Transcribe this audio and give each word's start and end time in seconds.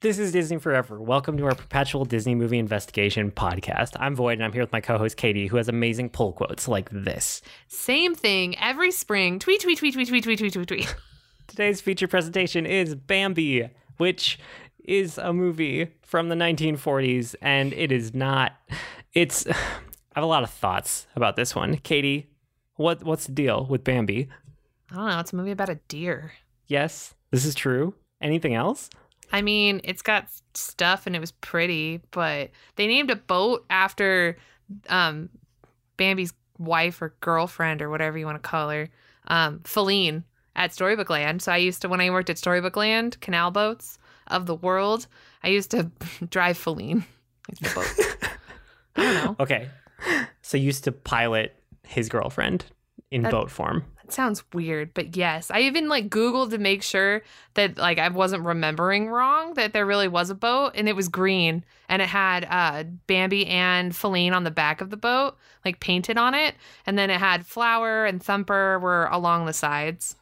This 0.00 0.20
is 0.20 0.30
Disney 0.30 0.58
Forever. 0.58 1.02
Welcome 1.02 1.36
to 1.38 1.46
our 1.46 1.56
perpetual 1.56 2.04
Disney 2.04 2.36
movie 2.36 2.60
investigation 2.60 3.32
podcast. 3.32 3.96
I'm 3.98 4.14
Void, 4.14 4.34
and 4.34 4.44
I'm 4.44 4.52
here 4.52 4.62
with 4.62 4.70
my 4.70 4.80
co-host 4.80 5.16
Katie, 5.16 5.48
who 5.48 5.56
has 5.56 5.68
amazing 5.68 6.10
pull 6.10 6.34
quotes 6.34 6.68
like 6.68 6.88
this. 6.92 7.42
Same 7.66 8.14
thing 8.14 8.56
every 8.60 8.92
spring. 8.92 9.40
Tweet, 9.40 9.60
tweet, 9.60 9.76
tweet, 9.76 9.94
tweet, 9.94 10.06
tweet, 10.06 10.22
tweet, 10.22 10.38
tweet, 10.38 10.52
tweet, 10.52 10.68
tweet. 10.68 10.96
Today's 11.48 11.80
feature 11.80 12.06
presentation 12.06 12.64
is 12.64 12.94
Bambi, 12.94 13.70
which 13.96 14.38
is 14.84 15.18
a 15.18 15.32
movie 15.32 15.88
from 16.02 16.28
the 16.28 16.36
1940s, 16.36 17.34
and 17.42 17.72
it 17.72 17.90
is 17.90 18.14
not. 18.14 18.52
It's. 19.14 19.48
I 19.50 20.20
have 20.20 20.22
a 20.22 20.28
lot 20.28 20.44
of 20.44 20.50
thoughts 20.50 21.08
about 21.16 21.34
this 21.34 21.56
one. 21.56 21.76
Katie, 21.78 22.30
what 22.76 23.02
what's 23.02 23.26
the 23.26 23.32
deal 23.32 23.66
with 23.66 23.82
Bambi? 23.82 24.28
I 24.92 24.94
don't 24.94 25.08
know. 25.08 25.18
It's 25.18 25.32
a 25.32 25.36
movie 25.36 25.50
about 25.50 25.70
a 25.70 25.80
deer. 25.88 26.34
Yes, 26.68 27.16
this 27.32 27.44
is 27.44 27.56
true. 27.56 27.94
Anything 28.20 28.54
else? 28.54 28.90
I 29.32 29.42
mean, 29.42 29.80
it's 29.84 30.02
got 30.02 30.26
stuff 30.54 31.06
and 31.06 31.14
it 31.14 31.20
was 31.20 31.32
pretty, 31.32 32.00
but 32.10 32.50
they 32.76 32.86
named 32.86 33.10
a 33.10 33.16
boat 33.16 33.64
after 33.70 34.36
um, 34.88 35.28
Bambi's 35.96 36.32
wife 36.58 37.00
or 37.02 37.14
girlfriend 37.20 37.82
or 37.82 37.90
whatever 37.90 38.18
you 38.18 38.26
want 38.26 38.42
to 38.42 38.48
call 38.48 38.70
her, 38.70 38.88
um, 39.28 39.60
Faline 39.60 40.24
at 40.56 40.72
Storybook 40.72 41.10
Land. 41.10 41.42
So 41.42 41.52
I 41.52 41.58
used 41.58 41.82
to, 41.82 41.88
when 41.88 42.00
I 42.00 42.10
worked 42.10 42.30
at 42.30 42.38
Storybook 42.38 42.76
Land, 42.76 43.20
canal 43.20 43.50
boats 43.50 43.98
of 44.28 44.46
the 44.46 44.54
world, 44.54 45.06
I 45.42 45.48
used 45.48 45.70
to 45.72 45.90
drive 46.30 46.58
Faline. 46.58 47.04
Like 47.48 47.58
the 47.60 47.74
boat. 47.74 48.30
I 48.96 49.02
don't 49.02 49.14
know. 49.14 49.36
Okay, 49.40 49.68
so 50.42 50.56
you 50.56 50.64
used 50.64 50.84
to 50.84 50.92
pilot 50.92 51.54
his 51.86 52.08
girlfriend 52.08 52.64
in 53.10 53.22
That- 53.22 53.32
boat 53.32 53.50
form. 53.50 53.84
Sounds 54.10 54.42
weird, 54.54 54.94
but 54.94 55.16
yes. 55.16 55.50
I 55.50 55.60
even 55.60 55.88
like 55.88 56.08
Googled 56.08 56.50
to 56.50 56.58
make 56.58 56.82
sure 56.82 57.22
that 57.54 57.76
like 57.76 57.98
I 57.98 58.08
wasn't 58.08 58.44
remembering 58.44 59.08
wrong 59.08 59.54
that 59.54 59.72
there 59.74 59.84
really 59.84 60.08
was 60.08 60.30
a 60.30 60.34
boat 60.34 60.72
and 60.74 60.88
it 60.88 60.96
was 60.96 61.08
green 61.08 61.64
and 61.88 62.00
it 62.00 62.08
had 62.08 62.46
uh 62.48 62.84
Bambi 63.06 63.46
and 63.46 63.92
Faline 63.92 64.32
on 64.32 64.44
the 64.44 64.50
back 64.50 64.80
of 64.80 64.90
the 64.90 64.96
boat, 64.96 65.36
like 65.64 65.80
painted 65.80 66.16
on 66.16 66.34
it, 66.34 66.54
and 66.86 66.98
then 66.98 67.10
it 67.10 67.18
had 67.18 67.46
Flower 67.46 68.06
and 68.06 68.22
Thumper 68.22 68.78
were 68.78 69.06
along 69.06 69.44
the 69.44 69.52
sides. 69.52 70.16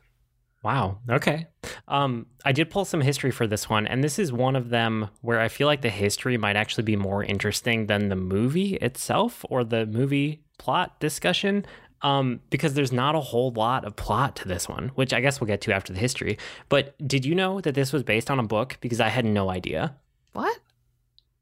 Wow. 0.66 0.98
Okay. 1.08 1.46
Um, 1.86 2.26
I 2.44 2.50
did 2.50 2.70
pull 2.70 2.84
some 2.84 3.00
history 3.00 3.30
for 3.30 3.46
this 3.46 3.70
one, 3.70 3.86
and 3.86 4.02
this 4.02 4.18
is 4.18 4.32
one 4.32 4.56
of 4.56 4.70
them 4.70 5.10
where 5.20 5.40
I 5.40 5.46
feel 5.46 5.68
like 5.68 5.82
the 5.82 5.90
history 5.90 6.36
might 6.36 6.56
actually 6.56 6.82
be 6.82 6.96
more 6.96 7.22
interesting 7.22 7.86
than 7.86 8.08
the 8.08 8.16
movie 8.16 8.74
itself 8.78 9.44
or 9.48 9.62
the 9.62 9.86
movie 9.86 10.42
plot 10.58 10.98
discussion. 10.98 11.64
Um, 12.06 12.40
because 12.50 12.74
there's 12.74 12.92
not 12.92 13.16
a 13.16 13.20
whole 13.20 13.50
lot 13.50 13.84
of 13.84 13.96
plot 13.96 14.36
to 14.36 14.46
this 14.46 14.68
one, 14.68 14.92
which 14.94 15.12
I 15.12 15.20
guess 15.20 15.40
we'll 15.40 15.48
get 15.48 15.60
to 15.62 15.72
after 15.72 15.92
the 15.92 15.98
history. 15.98 16.38
But 16.68 16.94
did 17.04 17.24
you 17.24 17.34
know 17.34 17.60
that 17.60 17.74
this 17.74 17.92
was 17.92 18.04
based 18.04 18.30
on 18.30 18.38
a 18.38 18.44
book? 18.44 18.78
Because 18.80 19.00
I 19.00 19.08
had 19.08 19.24
no 19.24 19.50
idea. 19.50 19.96
What? 20.32 20.60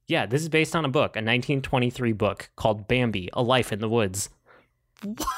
Yeah, 0.07 0.25
this 0.25 0.41
is 0.41 0.49
based 0.49 0.75
on 0.75 0.87
a 0.87 0.89
book, 0.89 1.17
a 1.17 1.21
1923 1.21 2.13
book 2.13 2.49
called 2.57 2.89
Bambi: 2.89 3.29
A 3.35 3.43
Life 3.43 3.75
in 3.75 3.81
the 3.81 3.91
Woods. 3.91 4.31
What? 5.03 5.29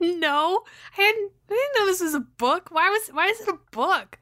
no. 0.00 0.64
I 0.98 1.02
hadn't 1.02 1.32
I 1.48 1.54
didn't 1.54 1.74
know 1.78 1.86
this 1.86 2.00
was 2.00 2.14
a 2.14 2.20
book. 2.20 2.68
Why 2.70 2.88
was 2.88 3.08
why 3.10 3.28
is 3.28 3.40
it 3.40 3.48
a 3.48 3.58
book? 3.70 4.18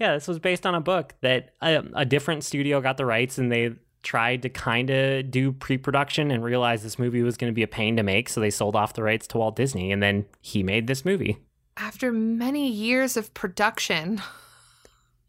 Yeah, 0.00 0.14
this 0.14 0.26
was 0.26 0.40
based 0.40 0.66
on 0.66 0.74
a 0.74 0.80
book 0.80 1.14
that 1.20 1.54
a, 1.62 1.84
a 1.94 2.04
different 2.04 2.42
studio 2.42 2.80
got 2.80 2.96
the 2.96 3.06
rights 3.06 3.38
and 3.38 3.52
they 3.52 3.76
tried 4.04 4.42
to 4.42 4.48
kind 4.48 4.90
of 4.90 5.30
do 5.30 5.52
pre 5.52 5.78
production 5.78 6.30
and 6.30 6.44
realized 6.44 6.84
this 6.84 6.98
movie 6.98 7.22
was 7.22 7.36
going 7.36 7.50
to 7.50 7.54
be 7.54 7.62
a 7.62 7.68
pain 7.68 7.96
to 7.96 8.02
make. 8.02 8.28
So 8.28 8.40
they 8.40 8.50
sold 8.50 8.76
off 8.76 8.94
the 8.94 9.02
rights 9.02 9.26
to 9.28 9.38
Walt 9.38 9.56
Disney 9.56 9.90
and 9.90 10.02
then 10.02 10.26
he 10.40 10.62
made 10.62 10.86
this 10.86 11.04
movie. 11.04 11.38
After 11.76 12.12
many 12.12 12.68
years 12.70 13.16
of 13.16 13.34
production. 13.34 14.22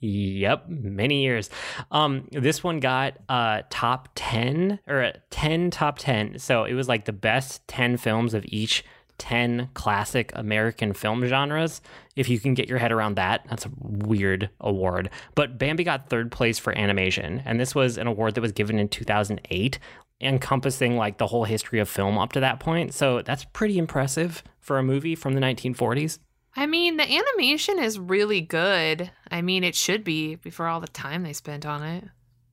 Yep, 0.01 0.65
many 0.69 1.23
years. 1.23 1.49
Um, 1.89 2.27
this 2.31 2.63
one 2.63 2.79
got 2.79 3.17
uh 3.29 3.63
top 3.69 4.09
ten 4.13 4.79
or 4.87 5.01
uh, 5.01 5.13
ten 5.31 5.71
top 5.71 5.97
ten. 5.97 6.37
So 6.37 6.65
it 6.65 6.73
was 6.73 6.87
like 6.87 7.05
the 7.05 7.13
best 7.13 7.67
ten 7.67 7.97
films 7.97 8.33
of 8.33 8.45
each 8.47 8.83
ten 9.17 9.69
classic 9.73 10.31
American 10.35 10.93
film 10.93 11.25
genres. 11.25 11.81
If 12.15 12.29
you 12.29 12.39
can 12.39 12.53
get 12.53 12.69
your 12.69 12.77
head 12.77 12.91
around 12.91 13.15
that, 13.15 13.45
that's 13.49 13.65
a 13.65 13.71
weird 13.79 14.49
award. 14.61 15.09
But 15.35 15.57
Bambi 15.57 15.83
got 15.83 16.09
third 16.09 16.31
place 16.31 16.59
for 16.59 16.77
animation, 16.77 17.41
and 17.45 17.59
this 17.59 17.75
was 17.75 17.97
an 17.97 18.07
award 18.07 18.35
that 18.35 18.41
was 18.41 18.51
given 18.51 18.79
in 18.79 18.89
2008, 18.89 19.79
encompassing 20.21 20.97
like 20.97 21.17
the 21.17 21.27
whole 21.27 21.45
history 21.45 21.79
of 21.79 21.89
film 21.89 22.17
up 22.17 22.33
to 22.33 22.39
that 22.39 22.59
point. 22.59 22.93
So 22.93 23.21
that's 23.21 23.45
pretty 23.45 23.77
impressive 23.77 24.43
for 24.59 24.77
a 24.77 24.83
movie 24.83 25.15
from 25.15 25.33
the 25.33 25.41
1940s. 25.41 26.19
I 26.55 26.67
mean, 26.67 26.97
the 26.97 27.03
animation 27.03 27.79
is 27.79 27.99
really 27.99 28.39
good. 28.39 29.11
I 29.29 29.41
mean, 29.41 29.63
it 29.63 29.75
should 29.75 30.03
be 30.03 30.35
before 30.35 30.67
all 30.67 30.79
the 30.79 30.87
time 30.87 31.23
they 31.23 31.33
spent 31.33 31.65
on 31.65 31.83
it. 31.83 32.05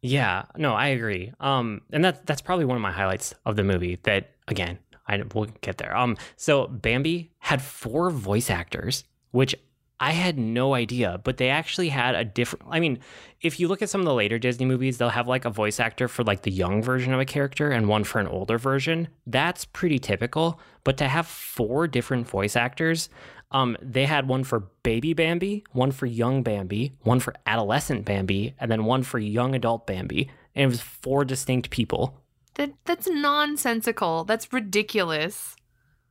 Yeah, 0.02 0.46
no, 0.56 0.74
I 0.74 0.88
agree. 0.88 1.32
Um, 1.38 1.82
and 1.92 2.04
that's 2.04 2.20
that's 2.26 2.40
probably 2.40 2.64
one 2.64 2.76
of 2.76 2.82
my 2.82 2.90
highlights 2.90 3.34
of 3.46 3.54
the 3.54 3.62
movie. 3.62 4.00
That 4.02 4.32
again, 4.48 4.80
I 5.06 5.22
will 5.34 5.46
get 5.60 5.78
there. 5.78 5.96
Um, 5.96 6.16
so 6.36 6.66
Bambi 6.68 7.30
had 7.38 7.60
four 7.60 8.10
voice 8.10 8.50
actors, 8.50 9.04
which 9.30 9.54
I 10.02 10.10
had 10.10 10.36
no 10.36 10.74
idea, 10.74 11.20
but 11.22 11.36
they 11.36 11.48
actually 11.48 11.88
had 11.88 12.16
a 12.16 12.24
different. 12.24 12.64
I 12.68 12.80
mean, 12.80 12.98
if 13.40 13.60
you 13.60 13.68
look 13.68 13.82
at 13.82 13.88
some 13.88 14.00
of 14.00 14.04
the 14.04 14.14
later 14.14 14.36
Disney 14.36 14.66
movies, 14.66 14.98
they'll 14.98 15.10
have 15.10 15.28
like 15.28 15.44
a 15.44 15.50
voice 15.50 15.78
actor 15.78 16.08
for 16.08 16.24
like 16.24 16.42
the 16.42 16.50
young 16.50 16.82
version 16.82 17.14
of 17.14 17.20
a 17.20 17.24
character 17.24 17.70
and 17.70 17.86
one 17.86 18.02
for 18.02 18.18
an 18.18 18.26
older 18.26 18.58
version. 18.58 19.06
That's 19.28 19.64
pretty 19.64 20.00
typical. 20.00 20.58
But 20.82 20.96
to 20.96 21.06
have 21.06 21.28
four 21.28 21.86
different 21.86 22.26
voice 22.26 22.56
actors, 22.56 23.10
um, 23.52 23.76
they 23.80 24.06
had 24.06 24.26
one 24.26 24.42
for 24.42 24.70
baby 24.82 25.12
Bambi, 25.12 25.64
one 25.70 25.92
for 25.92 26.06
young 26.06 26.42
Bambi, 26.42 26.94
one 27.02 27.20
for 27.20 27.34
adolescent 27.46 28.04
Bambi, 28.04 28.56
and 28.58 28.72
then 28.72 28.84
one 28.84 29.04
for 29.04 29.20
young 29.20 29.54
adult 29.54 29.86
Bambi. 29.86 30.28
And 30.56 30.64
it 30.64 30.66
was 30.66 30.80
four 30.80 31.24
distinct 31.24 31.70
people. 31.70 32.21
That 32.54 32.72
that's 32.84 33.08
nonsensical. 33.08 34.24
That's 34.24 34.52
ridiculous. 34.52 35.56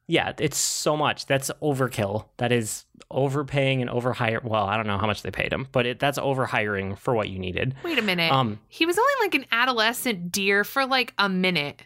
Yeah, 0.07 0.33
it's 0.39 0.57
so 0.57 0.97
much. 0.97 1.25
That's 1.25 1.49
overkill. 1.61 2.25
That 2.37 2.51
is 2.51 2.85
overpaying 3.09 3.81
and 3.81 3.89
overhire. 3.89 4.43
Well, 4.43 4.65
I 4.65 4.75
don't 4.75 4.87
know 4.87 4.97
how 4.97 5.07
much 5.07 5.21
they 5.21 5.31
paid 5.31 5.53
him, 5.53 5.67
but 5.71 5.85
it, 5.85 5.99
that's 5.99 6.17
overhiring 6.19 6.97
for 6.97 7.13
what 7.13 7.29
you 7.29 7.39
needed. 7.39 7.75
Wait 7.83 7.97
a 7.97 8.01
minute. 8.01 8.31
Um, 8.31 8.59
he 8.67 8.85
was 8.85 8.97
only 8.97 9.13
like 9.21 9.35
an 9.35 9.45
adolescent 9.51 10.31
deer 10.31 10.63
for 10.63 10.85
like 10.85 11.13
a 11.17 11.29
minute. 11.29 11.83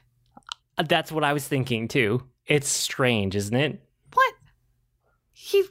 that's 0.87 1.11
what 1.11 1.23
I 1.23 1.33
was 1.33 1.47
thinking 1.47 1.87
too. 1.87 2.23
It's 2.47 2.67
strange, 2.67 3.35
isn't 3.35 3.55
it? 3.55 3.81
What? 4.13 4.33
He 5.31 5.63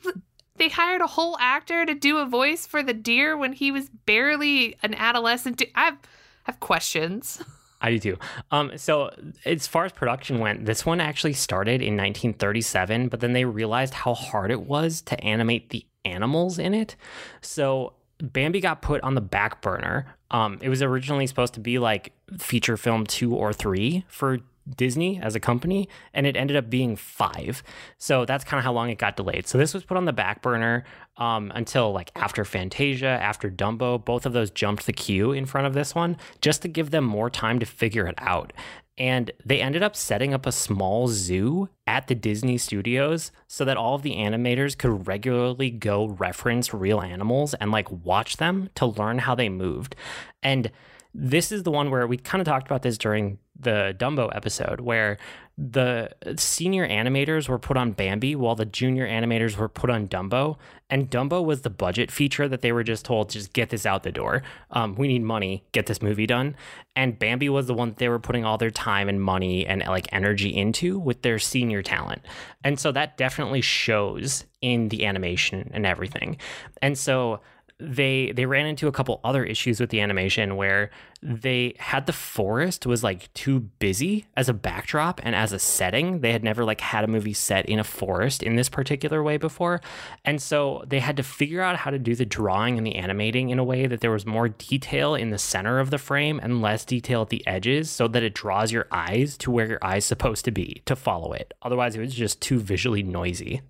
they 0.56 0.68
hired 0.68 1.00
a 1.00 1.06
whole 1.06 1.36
actor 1.40 1.84
to 1.84 1.94
do 1.94 2.18
a 2.18 2.26
voice 2.26 2.66
for 2.66 2.82
the 2.82 2.94
deer 2.94 3.36
when 3.36 3.52
he 3.52 3.72
was 3.72 3.88
barely 4.06 4.76
an 4.82 4.94
adolescent. 4.94 5.56
De- 5.56 5.72
I 5.74 5.86
have 5.86 5.98
I 6.46 6.52
have 6.52 6.60
questions. 6.60 7.42
I 7.84 7.90
do 7.90 7.98
too. 7.98 8.18
Um, 8.50 8.72
so 8.78 9.10
as 9.44 9.66
far 9.66 9.84
as 9.84 9.92
production 9.92 10.38
went, 10.38 10.64
this 10.64 10.86
one 10.86 11.02
actually 11.02 11.34
started 11.34 11.82
in 11.82 11.98
1937, 11.98 13.08
but 13.08 13.20
then 13.20 13.34
they 13.34 13.44
realized 13.44 13.92
how 13.92 14.14
hard 14.14 14.50
it 14.50 14.62
was 14.62 15.02
to 15.02 15.22
animate 15.22 15.68
the 15.68 15.84
animals 16.06 16.58
in 16.58 16.72
it. 16.72 16.96
So 17.42 17.92
Bambi 18.22 18.60
got 18.60 18.80
put 18.80 19.02
on 19.02 19.14
the 19.14 19.20
back 19.20 19.60
burner. 19.60 20.06
Um, 20.30 20.58
it 20.62 20.70
was 20.70 20.80
originally 20.80 21.26
supposed 21.26 21.52
to 21.54 21.60
be 21.60 21.78
like 21.78 22.12
feature 22.38 22.78
film 22.78 23.04
two 23.04 23.34
or 23.34 23.52
three 23.52 24.06
for 24.08 24.38
Disney 24.76 25.20
as 25.20 25.34
a 25.34 25.40
company, 25.40 25.86
and 26.14 26.26
it 26.26 26.38
ended 26.38 26.56
up 26.56 26.70
being 26.70 26.96
five. 26.96 27.62
So 27.98 28.24
that's 28.24 28.44
kind 28.44 28.58
of 28.58 28.64
how 28.64 28.72
long 28.72 28.88
it 28.88 28.96
got 28.96 29.14
delayed. 29.14 29.46
So 29.46 29.58
this 29.58 29.74
was 29.74 29.84
put 29.84 29.98
on 29.98 30.06
the 30.06 30.12
back 30.14 30.40
burner 30.40 30.84
um, 31.16 31.52
until 31.54 31.92
like 31.92 32.10
after 32.14 32.44
Fantasia, 32.44 33.06
after 33.06 33.50
Dumbo. 33.50 34.04
Both 34.04 34.26
of 34.26 34.32
those 34.32 34.50
jumped 34.50 34.86
the 34.86 34.92
queue 34.92 35.32
in 35.32 35.46
front 35.46 35.66
of 35.66 35.74
this 35.74 35.94
one 35.94 36.16
just 36.40 36.62
to 36.62 36.68
give 36.68 36.90
them 36.90 37.04
more 37.04 37.30
time 37.30 37.58
to 37.58 37.66
figure 37.66 38.06
it 38.06 38.16
out. 38.18 38.52
And 38.96 39.32
they 39.44 39.60
ended 39.60 39.82
up 39.82 39.96
setting 39.96 40.32
up 40.32 40.46
a 40.46 40.52
small 40.52 41.08
zoo 41.08 41.68
at 41.86 42.06
the 42.06 42.14
Disney 42.14 42.58
studios 42.58 43.32
so 43.48 43.64
that 43.64 43.76
all 43.76 43.96
of 43.96 44.02
the 44.02 44.14
animators 44.14 44.78
could 44.78 45.08
regularly 45.08 45.70
go 45.70 46.06
reference 46.06 46.72
real 46.72 47.00
animals 47.00 47.54
and 47.54 47.72
like 47.72 47.90
watch 47.90 48.36
them 48.36 48.70
to 48.76 48.86
learn 48.86 49.18
how 49.18 49.34
they 49.34 49.48
moved. 49.48 49.96
And 50.44 50.70
this 51.12 51.50
is 51.50 51.64
the 51.64 51.72
one 51.72 51.90
where 51.90 52.06
we 52.06 52.16
kind 52.16 52.40
of 52.40 52.46
talked 52.46 52.66
about 52.66 52.82
this 52.82 52.98
during 52.98 53.38
the 53.58 53.94
Dumbo 53.98 54.34
episode, 54.34 54.80
where 54.80 55.18
the 55.56 56.10
senior 56.36 56.86
animators 56.88 57.48
were 57.48 57.60
put 57.60 57.76
on 57.76 57.92
Bambi 57.92 58.34
while 58.34 58.56
the 58.56 58.64
junior 58.64 59.06
animators 59.06 59.56
were 59.56 59.68
put 59.68 59.88
on 59.88 60.08
Dumbo. 60.08 60.56
And 60.90 61.08
Dumbo 61.08 61.44
was 61.44 61.62
the 61.62 61.70
budget 61.70 62.10
feature 62.10 62.48
that 62.48 62.60
they 62.60 62.72
were 62.72 62.82
just 62.82 63.04
told, 63.04 63.30
just 63.30 63.52
get 63.52 63.70
this 63.70 63.86
out 63.86 64.02
the 64.02 64.10
door. 64.10 64.42
Um, 64.72 64.96
we 64.96 65.06
need 65.06 65.22
money, 65.22 65.64
get 65.70 65.86
this 65.86 66.02
movie 66.02 66.26
done. 66.26 66.56
And 66.96 67.18
Bambi 67.18 67.48
was 67.48 67.68
the 67.68 67.74
one 67.74 67.94
they 67.98 68.08
were 68.08 68.18
putting 68.18 68.44
all 68.44 68.58
their 68.58 68.70
time 68.72 69.08
and 69.08 69.22
money 69.22 69.64
and 69.64 69.84
like 69.86 70.08
energy 70.12 70.54
into 70.54 70.98
with 70.98 71.22
their 71.22 71.38
senior 71.38 71.82
talent. 71.82 72.22
And 72.64 72.78
so 72.78 72.90
that 72.90 73.16
definitely 73.16 73.60
shows 73.60 74.44
in 74.60 74.88
the 74.88 75.06
animation 75.06 75.70
and 75.72 75.86
everything. 75.86 76.36
And 76.82 76.98
so 76.98 77.40
they 77.80 78.32
they 78.32 78.46
ran 78.46 78.66
into 78.66 78.86
a 78.86 78.92
couple 78.92 79.20
other 79.24 79.44
issues 79.44 79.80
with 79.80 79.90
the 79.90 80.00
animation 80.00 80.54
where 80.54 80.90
they 81.22 81.74
had 81.78 82.06
the 82.06 82.12
forest 82.12 82.86
was 82.86 83.02
like 83.02 83.32
too 83.34 83.60
busy 83.78 84.26
as 84.36 84.48
a 84.48 84.54
backdrop 84.54 85.20
and 85.24 85.34
as 85.34 85.52
a 85.52 85.58
setting. 85.58 86.20
They 86.20 86.30
had 86.30 86.44
never 86.44 86.64
like 86.64 86.80
had 86.80 87.02
a 87.02 87.08
movie 87.08 87.32
set 87.32 87.66
in 87.66 87.80
a 87.80 87.84
forest 87.84 88.42
in 88.42 88.54
this 88.54 88.68
particular 88.68 89.22
way 89.22 89.38
before. 89.38 89.80
And 90.24 90.40
so 90.40 90.84
they 90.86 91.00
had 91.00 91.16
to 91.16 91.22
figure 91.24 91.62
out 91.62 91.76
how 91.76 91.90
to 91.90 91.98
do 91.98 92.14
the 92.14 92.26
drawing 92.26 92.78
and 92.78 92.86
the 92.86 92.94
animating 92.94 93.50
in 93.50 93.58
a 93.58 93.64
way 93.64 93.86
that 93.86 94.00
there 94.00 94.12
was 94.12 94.26
more 94.26 94.50
detail 94.50 95.14
in 95.16 95.30
the 95.30 95.38
center 95.38 95.80
of 95.80 95.90
the 95.90 95.98
frame 95.98 96.38
and 96.40 96.62
less 96.62 96.84
detail 96.84 97.22
at 97.22 97.30
the 97.30 97.44
edges 97.46 97.90
so 97.90 98.06
that 98.06 98.22
it 98.22 98.34
draws 98.34 98.70
your 98.70 98.86
eyes 98.92 99.36
to 99.38 99.50
where 99.50 99.66
your 99.66 99.82
eyes 99.82 100.04
supposed 100.04 100.44
to 100.44 100.52
be 100.52 100.82
to 100.84 100.94
follow 100.94 101.32
it. 101.32 101.54
Otherwise 101.62 101.96
it 101.96 102.00
was 102.00 102.14
just 102.14 102.40
too 102.40 102.60
visually 102.60 103.02
noisy. 103.02 103.62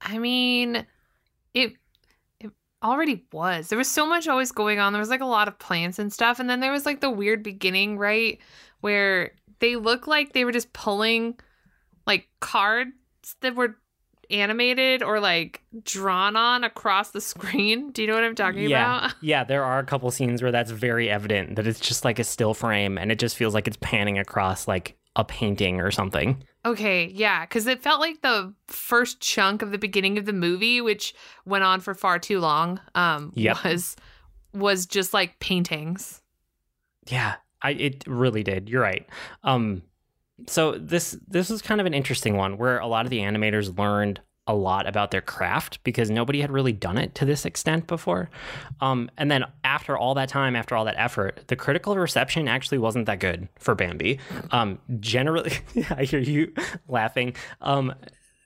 I 0.00 0.18
mean, 0.18 0.86
it 1.54 1.74
already 2.82 3.24
was. 3.32 3.68
There 3.68 3.78
was 3.78 3.90
so 3.90 4.06
much 4.06 4.28
always 4.28 4.52
going 4.52 4.78
on. 4.78 4.92
There 4.92 5.00
was 5.00 5.10
like 5.10 5.20
a 5.20 5.26
lot 5.26 5.48
of 5.48 5.58
plants 5.58 5.98
and 5.98 6.12
stuff, 6.12 6.40
and 6.40 6.48
then 6.48 6.60
there 6.60 6.72
was 6.72 6.86
like 6.86 7.00
the 7.00 7.10
weird 7.10 7.42
beginning, 7.42 7.98
right, 7.98 8.38
where 8.80 9.32
they 9.60 9.76
look 9.76 10.06
like 10.06 10.32
they 10.32 10.44
were 10.44 10.52
just 10.52 10.72
pulling 10.72 11.38
like 12.06 12.28
cards 12.40 12.92
that 13.40 13.54
were 13.54 13.76
animated 14.30 15.02
or 15.02 15.20
like 15.20 15.62
drawn 15.82 16.36
on 16.36 16.64
across 16.64 17.10
the 17.10 17.20
screen. 17.20 17.90
Do 17.92 18.02
you 18.02 18.08
know 18.08 18.14
what 18.14 18.24
I'm 18.24 18.34
talking 18.34 18.68
yeah. 18.68 18.98
about? 18.98 19.14
Yeah, 19.22 19.44
there 19.44 19.64
are 19.64 19.78
a 19.78 19.84
couple 19.84 20.10
scenes 20.10 20.42
where 20.42 20.52
that's 20.52 20.70
very 20.70 21.10
evident 21.10 21.56
that 21.56 21.66
it's 21.66 21.80
just 21.80 22.04
like 22.04 22.18
a 22.18 22.24
still 22.24 22.54
frame 22.54 22.96
and 22.96 23.12
it 23.12 23.18
just 23.18 23.36
feels 23.36 23.54
like 23.54 23.66
it's 23.66 23.76
panning 23.80 24.18
across 24.18 24.66
like 24.66 24.96
a 25.16 25.24
painting 25.24 25.80
or 25.80 25.90
something. 25.90 26.42
Okay, 26.64 27.06
yeah, 27.14 27.46
because 27.46 27.66
it 27.66 27.82
felt 27.82 28.00
like 28.00 28.20
the 28.20 28.52
first 28.66 29.20
chunk 29.20 29.62
of 29.62 29.70
the 29.70 29.78
beginning 29.78 30.18
of 30.18 30.26
the 30.26 30.32
movie, 30.32 30.80
which 30.80 31.14
went 31.46 31.64
on 31.64 31.80
for 31.80 31.94
far 31.94 32.18
too 32.18 32.38
long, 32.38 32.80
um, 32.94 33.32
Yep. 33.34 33.64
was 33.64 33.96
was 34.52 34.84
just 34.86 35.14
like 35.14 35.38
paintings. 35.40 36.20
Yeah, 37.08 37.36
I 37.62 37.70
it 37.70 38.04
really 38.06 38.42
did. 38.42 38.68
You're 38.68 38.82
right. 38.82 39.06
Um 39.42 39.82
so 40.46 40.72
this 40.72 41.16
this 41.28 41.48
was 41.50 41.62
kind 41.62 41.80
of 41.80 41.86
an 41.86 41.94
interesting 41.94 42.36
one 42.36 42.56
where 42.58 42.78
a 42.78 42.86
lot 42.86 43.06
of 43.06 43.10
the 43.10 43.20
animators 43.20 43.76
learned 43.78 44.20
a 44.46 44.54
lot 44.54 44.86
about 44.86 45.10
their 45.10 45.20
craft 45.20 45.82
because 45.84 46.10
nobody 46.10 46.40
had 46.40 46.50
really 46.50 46.72
done 46.72 46.98
it 46.98 47.14
to 47.14 47.24
this 47.24 47.44
extent 47.44 47.86
before. 47.86 48.30
Um, 48.80 49.10
and 49.16 49.30
then 49.30 49.44
after 49.64 49.96
all 49.96 50.14
that 50.14 50.28
time, 50.28 50.56
after 50.56 50.74
all 50.74 50.84
that 50.86 50.96
effort, 50.98 51.44
the 51.46 51.56
critical 51.56 51.96
reception 51.96 52.48
actually 52.48 52.78
wasn't 52.78 53.06
that 53.06 53.20
good 53.20 53.48
for 53.58 53.74
Bambi. 53.74 54.18
Um, 54.50 54.78
generally, 54.98 55.52
I 55.90 56.04
hear 56.04 56.20
you 56.20 56.52
laughing. 56.88 57.34
Um, 57.60 57.94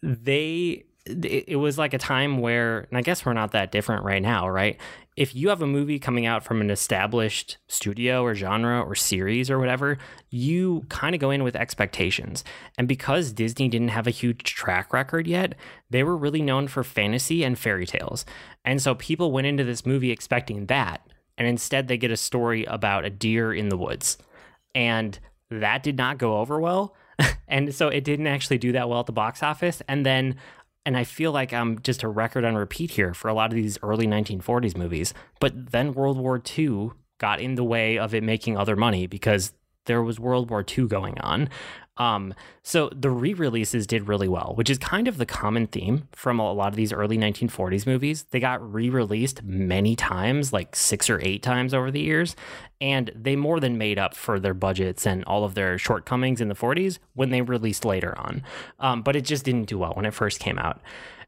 they 0.02 0.84
it, 1.06 1.58
was 1.58 1.76
like 1.76 1.92
a 1.92 1.98
time 1.98 2.38
where 2.38 2.80
and 2.88 2.96
i 2.96 3.02
guess 3.02 3.26
we're 3.26 3.34
not 3.34 3.52
that 3.52 3.70
different 3.70 4.04
right 4.04 4.22
now 4.22 4.48
right 4.48 4.78
if 5.16 5.34
you 5.34 5.48
have 5.48 5.62
a 5.62 5.66
movie 5.66 5.98
coming 5.98 6.26
out 6.26 6.42
from 6.42 6.60
an 6.60 6.70
established 6.70 7.58
studio 7.68 8.22
or 8.22 8.34
genre 8.34 8.80
or 8.80 8.94
series 8.94 9.50
or 9.50 9.58
whatever 9.58 9.98
you 10.30 10.84
kind 10.88 11.14
of 11.14 11.20
go 11.20 11.30
in 11.30 11.44
with 11.44 11.56
expectations. 11.56 12.44
And 12.76 12.88
because 12.88 13.32
disney 13.32 13.68
didn't 13.68 13.88
have 13.88 14.06
a 14.06 14.10
huge 14.10 14.42
track 14.42 14.92
record 14.92 15.26
yet 15.26 15.54
they 15.90 16.02
were 16.02 16.16
really 16.16 16.42
known 16.42 16.68
for 16.68 16.82
fantasy 16.82 17.44
and 17.44 17.58
fairy 17.58 17.86
tales. 17.86 18.24
And 18.64 18.82
so 18.82 18.94
people 18.94 19.32
went 19.32 19.46
into 19.46 19.64
this 19.64 19.86
movie 19.86 20.10
expecting 20.10 20.66
that 20.66 21.06
and 21.38 21.46
instead 21.46 21.88
they 21.88 21.96
get 21.96 22.10
a 22.10 22.16
story 22.16 22.64
about 22.64 23.04
a 23.04 23.10
deer 23.10 23.52
in 23.52 23.68
the 23.68 23.76
woods. 23.76 24.18
And 24.74 25.18
that 25.50 25.82
did 25.82 25.96
not 25.96 26.18
go 26.18 26.38
over 26.38 26.60
well 26.60 26.94
and 27.48 27.74
so 27.74 27.88
it 27.88 28.04
didn't 28.04 28.26
actually 28.26 28.58
do 28.58 28.72
that 28.72 28.88
well 28.88 29.00
at 29.00 29.06
the 29.06 29.12
box 29.12 29.42
office. 29.42 29.82
And 29.88 30.04
then 30.04 30.36
and 30.86 30.96
I 30.96 31.04
feel 31.04 31.32
like 31.32 31.52
I'm 31.52 31.80
just 31.80 32.02
a 32.02 32.08
record 32.08 32.44
on 32.44 32.54
repeat 32.54 32.92
here 32.92 33.14
for 33.14 33.28
a 33.28 33.34
lot 33.34 33.50
of 33.50 33.56
these 33.56 33.78
early 33.82 34.06
1940s 34.06 34.76
movies. 34.76 35.14
But 35.40 35.72
then 35.72 35.94
World 35.94 36.18
War 36.18 36.42
II 36.58 36.90
got 37.18 37.40
in 37.40 37.54
the 37.54 37.64
way 37.64 37.98
of 37.98 38.14
it 38.14 38.22
making 38.22 38.56
other 38.56 38.76
money 38.76 39.06
because 39.06 39.52
there 39.86 40.02
was 40.02 40.18
World 40.18 40.50
War 40.50 40.64
II 40.66 40.86
going 40.86 41.18
on. 41.20 41.48
Um, 41.96 42.34
so 42.62 42.88
the 42.92 43.10
re-releases 43.10 43.86
did 43.86 44.08
really 44.08 44.26
well, 44.26 44.52
which 44.56 44.68
is 44.68 44.78
kind 44.78 45.06
of 45.06 45.16
the 45.16 45.26
common 45.26 45.66
theme 45.66 46.08
from 46.12 46.40
a 46.40 46.52
lot 46.52 46.68
of 46.68 46.76
these 46.76 46.92
early 46.92 47.16
1940s 47.16 47.86
movies. 47.86 48.24
They 48.30 48.40
got 48.40 48.72
re-released 48.72 49.42
many 49.44 49.94
times, 49.94 50.52
like 50.52 50.74
six 50.74 51.08
or 51.08 51.20
eight 51.22 51.42
times 51.42 51.72
over 51.72 51.90
the 51.90 52.00
years, 52.00 52.34
and 52.80 53.12
they 53.14 53.36
more 53.36 53.60
than 53.60 53.78
made 53.78 53.98
up 53.98 54.14
for 54.14 54.40
their 54.40 54.54
budgets 54.54 55.06
and 55.06 55.24
all 55.24 55.44
of 55.44 55.54
their 55.54 55.78
shortcomings 55.78 56.40
in 56.40 56.48
the 56.48 56.54
40s 56.54 56.98
when 57.14 57.30
they 57.30 57.42
released 57.42 57.84
later 57.84 58.18
on. 58.18 58.42
Um, 58.80 59.02
but 59.02 59.14
it 59.14 59.24
just 59.24 59.44
didn't 59.44 59.66
do 59.66 59.78
well 59.78 59.92
when 59.92 60.04
it 60.04 60.14
first 60.14 60.40
came 60.40 60.58
out. 60.58 60.80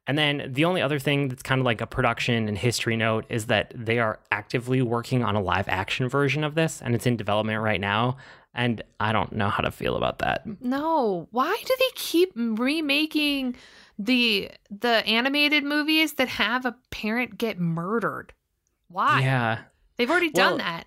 And 0.09 0.17
then 0.17 0.51
the 0.53 0.65
only 0.65 0.83
other 0.83 0.99
thing 0.99 1.29
that's 1.29 1.43
kind 1.43 1.61
of 1.61 1.65
like 1.65 1.81
a 1.81 1.87
production 1.87 2.49
and 2.49 2.57
history 2.57 2.97
note 2.97 3.25
is 3.29 3.47
that 3.47 3.73
they 3.75 3.99
are 3.99 4.21
actively 4.31 4.81
working 4.81 5.25
on 5.25 5.35
a 5.35 5.41
live 5.41 5.69
action 5.69 6.09
version 6.09 6.45
of 6.45 6.55
this, 6.55 6.81
and 6.81 6.95
it's 6.95 7.07
in 7.07 7.17
development 7.17 7.61
right 7.61 7.81
now. 7.81 8.17
And 8.57 8.83
I 8.99 9.13
don't 9.13 9.33
know 9.33 9.51
how 9.51 9.63
to 9.63 9.71
feel 9.71 9.97
about 9.97 10.19
that. 10.21 10.43
No, 10.61 11.29
why 11.31 11.55
do 11.65 11.75
they 11.79 11.91
keep 11.95 12.33
remaking 12.35 13.55
the 13.99 14.51
the 14.71 15.07
animated 15.07 15.63
movies 15.63 16.15
that 16.15 16.29
have 16.29 16.65
a 16.65 16.75
parent 16.91 17.39
get 17.39 17.61
murdered? 17.61 18.33
Why? 18.89 19.21
Yeah. 19.21 19.59
They've 19.99 20.11
already 20.11 20.31
done 20.31 20.53
Well, 20.53 20.59
that. 20.59 20.85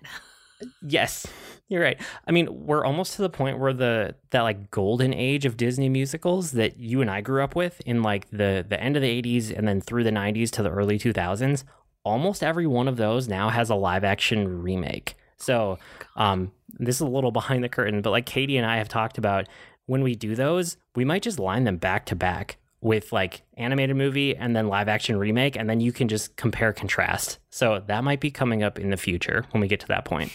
Yes, 0.82 1.26
you're 1.68 1.82
right. 1.82 1.98
I 2.26 2.32
mean, 2.32 2.48
we're 2.66 2.84
almost 2.84 3.14
to 3.16 3.22
the 3.22 3.30
point 3.30 3.58
where 3.58 3.72
the 3.72 4.14
that 4.30 4.42
like 4.42 4.70
golden 4.70 5.14
age 5.14 5.44
of 5.46 5.56
Disney 5.56 5.88
musicals 5.88 6.52
that 6.52 6.76
you 6.78 7.00
and 7.00 7.10
I 7.10 7.20
grew 7.22 7.42
up 7.42 7.54
with 7.54 7.80
in 7.86 8.02
like 8.02 8.28
the 8.30 8.66
the 8.68 8.78
end 8.82 8.96
of 8.96 9.02
the 9.02 9.22
80s 9.22 9.56
and 9.56 9.66
then 9.66 9.80
through 9.80 10.04
the 10.04 10.10
90s 10.10 10.50
to 10.52 10.62
the 10.62 10.70
early 10.70 10.98
2000s, 10.98 11.64
almost 12.04 12.42
every 12.42 12.66
one 12.66 12.88
of 12.88 12.96
those 12.96 13.28
now 13.28 13.48
has 13.48 13.70
a 13.70 13.74
live 13.74 14.04
action 14.04 14.60
remake. 14.62 15.14
So, 15.38 15.78
um 16.16 16.52
this 16.78 16.96
is 16.96 17.00
a 17.00 17.06
little 17.06 17.30
behind 17.30 17.64
the 17.64 17.68
curtain, 17.68 18.02
but 18.02 18.10
like 18.10 18.26
Katie 18.26 18.56
and 18.56 18.66
I 18.66 18.76
have 18.78 18.88
talked 18.88 19.18
about 19.18 19.48
when 19.86 20.02
we 20.02 20.14
do 20.14 20.34
those, 20.34 20.76
we 20.94 21.04
might 21.04 21.22
just 21.22 21.38
line 21.38 21.64
them 21.64 21.76
back 21.76 22.06
to 22.06 22.16
back 22.16 22.58
with 22.80 23.12
like 23.12 23.42
animated 23.56 23.96
movie 23.96 24.34
and 24.34 24.56
then 24.56 24.68
live 24.68 24.88
action 24.88 25.18
remake 25.18 25.56
and 25.56 25.68
then 25.68 25.80
you 25.80 25.92
can 25.92 26.08
just 26.08 26.36
compare 26.36 26.72
contrast. 26.72 27.38
So, 27.50 27.82
that 27.86 28.04
might 28.04 28.20
be 28.20 28.30
coming 28.30 28.62
up 28.62 28.78
in 28.78 28.90
the 28.90 28.96
future 28.96 29.44
when 29.50 29.60
we 29.60 29.68
get 29.68 29.80
to 29.80 29.88
that 29.88 30.04
point. 30.04 30.32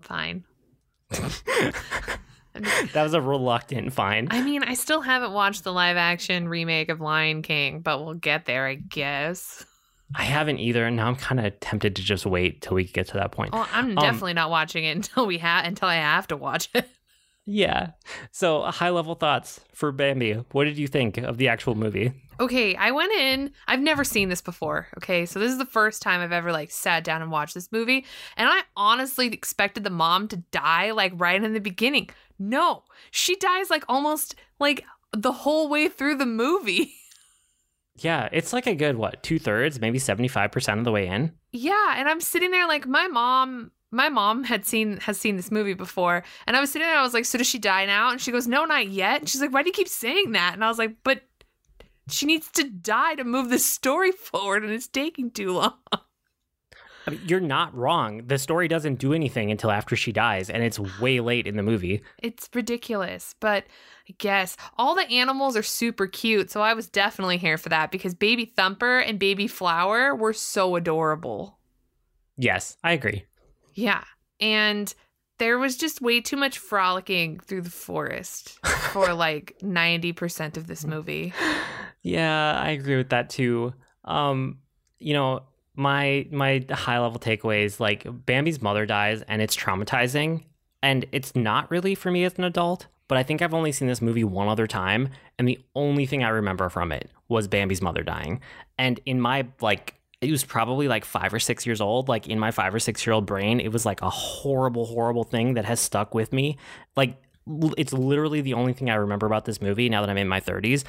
Fine. 0.00 0.44
That 2.54 3.02
was 3.02 3.14
a 3.14 3.20
reluctant 3.20 3.92
fine. 3.92 4.28
I 4.30 4.42
mean, 4.42 4.62
I 4.62 4.74
still 4.74 5.00
haven't 5.00 5.32
watched 5.32 5.64
the 5.64 5.72
live 5.72 5.96
action 5.96 6.48
remake 6.48 6.90
of 6.90 7.00
Lion 7.00 7.42
King, 7.42 7.80
but 7.80 8.04
we'll 8.04 8.14
get 8.14 8.44
there, 8.44 8.66
I 8.66 8.74
guess. 8.74 9.64
I 10.14 10.24
haven't 10.24 10.58
either, 10.58 10.86
and 10.86 10.96
now 10.96 11.08
I'm 11.08 11.16
kind 11.16 11.40
of 11.44 11.58
tempted 11.60 11.96
to 11.96 12.02
just 12.02 12.26
wait 12.26 12.60
till 12.62 12.74
we 12.74 12.84
get 12.84 13.08
to 13.08 13.14
that 13.14 13.32
point. 13.32 13.52
Well, 13.52 13.66
I'm 13.72 13.90
Um, 13.90 13.94
definitely 14.04 14.34
not 14.34 14.50
watching 14.50 14.84
it 14.84 14.94
until 14.96 15.26
we 15.26 15.38
have 15.38 15.64
until 15.64 15.88
I 15.88 15.96
have 15.96 16.26
to 16.28 16.36
watch 16.36 16.68
it. 16.74 16.88
Yeah. 17.44 17.90
So, 18.30 18.62
high 18.62 18.90
level 18.90 19.16
thoughts 19.16 19.58
for 19.74 19.90
Bambi. 19.90 20.34
What 20.52 20.62
did 20.62 20.78
you 20.78 20.86
think 20.86 21.18
of 21.18 21.38
the 21.38 21.48
actual 21.48 21.74
movie? 21.74 22.12
Okay, 22.38 22.76
I 22.76 22.92
went 22.92 23.10
in. 23.14 23.50
I've 23.66 23.80
never 23.80 24.04
seen 24.04 24.28
this 24.28 24.40
before. 24.40 24.86
Okay, 24.98 25.26
so 25.26 25.40
this 25.40 25.50
is 25.50 25.58
the 25.58 25.66
first 25.66 26.02
time 26.02 26.20
I've 26.20 26.30
ever 26.30 26.52
like 26.52 26.70
sat 26.70 27.02
down 27.02 27.20
and 27.20 27.32
watched 27.32 27.54
this 27.54 27.72
movie, 27.72 28.06
and 28.36 28.48
I 28.48 28.60
honestly 28.76 29.26
expected 29.26 29.82
the 29.82 29.90
mom 29.90 30.28
to 30.28 30.36
die 30.52 30.92
like 30.92 31.14
right 31.16 31.42
in 31.42 31.52
the 31.52 31.58
beginning. 31.58 32.10
No, 32.38 32.84
she 33.10 33.34
dies 33.34 33.70
like 33.70 33.84
almost 33.88 34.36
like 34.60 34.84
the 35.12 35.32
whole 35.32 35.68
way 35.68 35.88
through 35.88 36.18
the 36.18 36.26
movie. 36.26 36.94
Yeah, 37.98 38.28
it's 38.32 38.52
like 38.52 38.66
a 38.66 38.74
good, 38.74 38.96
what, 38.96 39.22
two 39.22 39.38
thirds, 39.38 39.80
maybe 39.80 39.98
75% 39.98 40.78
of 40.78 40.84
the 40.84 40.92
way 40.92 41.06
in? 41.06 41.32
Yeah, 41.52 41.94
and 41.96 42.08
I'm 42.08 42.20
sitting 42.20 42.50
there 42.50 42.66
like 42.66 42.86
my 42.86 43.08
mom 43.08 43.70
my 43.94 44.08
mom 44.08 44.42
had 44.44 44.64
seen 44.64 44.96
has 45.00 45.20
seen 45.20 45.36
this 45.36 45.50
movie 45.50 45.74
before 45.74 46.24
and 46.46 46.56
I 46.56 46.60
was 46.60 46.72
sitting 46.72 46.88
there 46.88 46.96
I 46.96 47.02
was 47.02 47.12
like 47.12 47.26
so 47.26 47.36
does 47.36 47.46
she 47.46 47.58
die 47.58 47.84
now 47.84 48.10
and 48.10 48.18
she 48.18 48.32
goes 48.32 48.46
no 48.46 48.64
not 48.64 48.88
yet 48.88 49.20
and 49.20 49.28
she's 49.28 49.42
like 49.42 49.52
why 49.52 49.62
do 49.62 49.68
you 49.68 49.74
keep 49.74 49.86
saying 49.86 50.32
that 50.32 50.54
and 50.54 50.64
I 50.64 50.68
was 50.68 50.78
like 50.78 50.96
but 51.04 51.20
she 52.08 52.24
needs 52.26 52.50
to 52.52 52.64
die 52.64 53.14
to 53.16 53.24
move 53.24 53.50
the 53.50 53.58
story 53.58 54.12
forward 54.12 54.64
and 54.64 54.72
it's 54.72 54.88
taking 54.88 55.30
too 55.30 55.52
long. 55.52 55.74
I 57.06 57.10
mean, 57.10 57.20
you're 57.26 57.40
not 57.40 57.74
wrong. 57.74 58.26
The 58.26 58.38
story 58.38 58.68
doesn't 58.68 58.96
do 58.96 59.12
anything 59.12 59.50
until 59.50 59.70
after 59.70 59.96
she 59.96 60.12
dies, 60.12 60.48
and 60.48 60.62
it's 60.62 60.78
way 61.00 61.20
late 61.20 61.46
in 61.46 61.56
the 61.56 61.62
movie. 61.62 62.02
It's 62.18 62.48
ridiculous, 62.54 63.34
but 63.40 63.64
I 64.08 64.14
guess 64.18 64.56
all 64.78 64.94
the 64.94 65.10
animals 65.10 65.56
are 65.56 65.62
super 65.62 66.06
cute, 66.06 66.50
so 66.50 66.60
I 66.60 66.74
was 66.74 66.88
definitely 66.88 67.38
here 67.38 67.58
for 67.58 67.68
that 67.70 67.90
because 67.90 68.14
Baby 68.14 68.44
Thumper 68.44 68.98
and 68.98 69.18
Baby 69.18 69.46
Flower 69.46 70.14
were 70.14 70.32
so 70.32 70.76
adorable. 70.76 71.58
Yes, 72.36 72.76
I 72.82 72.92
agree. 72.92 73.24
Yeah. 73.74 74.04
And 74.40 74.92
there 75.38 75.58
was 75.58 75.76
just 75.76 76.00
way 76.00 76.20
too 76.20 76.36
much 76.36 76.58
frolicking 76.58 77.40
through 77.40 77.62
the 77.62 77.70
forest 77.70 78.58
for 78.92 79.12
like 79.14 79.56
90% 79.62 80.56
of 80.56 80.66
this 80.66 80.84
movie. 80.84 81.32
Yeah, 82.02 82.60
I 82.60 82.70
agree 82.70 82.96
with 82.96 83.10
that 83.10 83.30
too. 83.30 83.74
Um, 84.04 84.58
you 84.98 85.14
know, 85.14 85.42
my 85.74 86.26
my 86.30 86.64
high 86.70 86.98
level 86.98 87.18
takeaways 87.18 87.80
like 87.80 88.04
Bambi's 88.26 88.60
mother 88.60 88.84
dies 88.86 89.22
and 89.22 89.40
it's 89.40 89.56
traumatizing 89.56 90.44
and 90.82 91.06
it's 91.12 91.34
not 91.34 91.70
really 91.70 91.94
for 91.94 92.10
me 92.10 92.24
as 92.24 92.36
an 92.36 92.44
adult, 92.44 92.86
but 93.08 93.16
I 93.16 93.22
think 93.22 93.40
I've 93.40 93.54
only 93.54 93.72
seen 93.72 93.88
this 93.88 94.02
movie 94.02 94.24
one 94.24 94.48
other 94.48 94.66
time 94.66 95.08
and 95.38 95.48
the 95.48 95.58
only 95.74 96.06
thing 96.06 96.24
I 96.24 96.28
remember 96.28 96.68
from 96.68 96.92
it 96.92 97.10
was 97.28 97.48
Bambi's 97.48 97.80
mother 97.80 98.02
dying. 98.02 98.40
And 98.78 99.00
in 99.06 99.20
my 99.20 99.46
like 99.60 99.94
it 100.22 100.30
was 100.30 100.44
probably 100.44 100.86
like 100.86 101.04
five 101.04 101.34
or 101.34 101.40
six 101.40 101.66
years 101.66 101.80
old. 101.80 102.08
Like 102.08 102.28
in 102.28 102.38
my 102.38 102.52
five 102.52 102.72
or 102.72 102.78
six 102.78 103.04
year 103.04 103.12
old 103.12 103.26
brain, 103.26 103.58
it 103.58 103.72
was 103.72 103.84
like 103.84 104.02
a 104.02 104.08
horrible, 104.08 104.86
horrible 104.86 105.24
thing 105.24 105.54
that 105.54 105.64
has 105.64 105.80
stuck 105.80 106.14
with 106.14 106.32
me. 106.32 106.58
Like 106.96 107.20
it's 107.76 107.92
literally 107.92 108.40
the 108.40 108.54
only 108.54 108.72
thing 108.72 108.88
I 108.88 108.94
remember 108.94 109.26
about 109.26 109.46
this 109.46 109.60
movie 109.60 109.88
now 109.88 110.00
that 110.00 110.08
I'm 110.08 110.16
in 110.16 110.28
my 110.28 110.40
30s. 110.40 110.84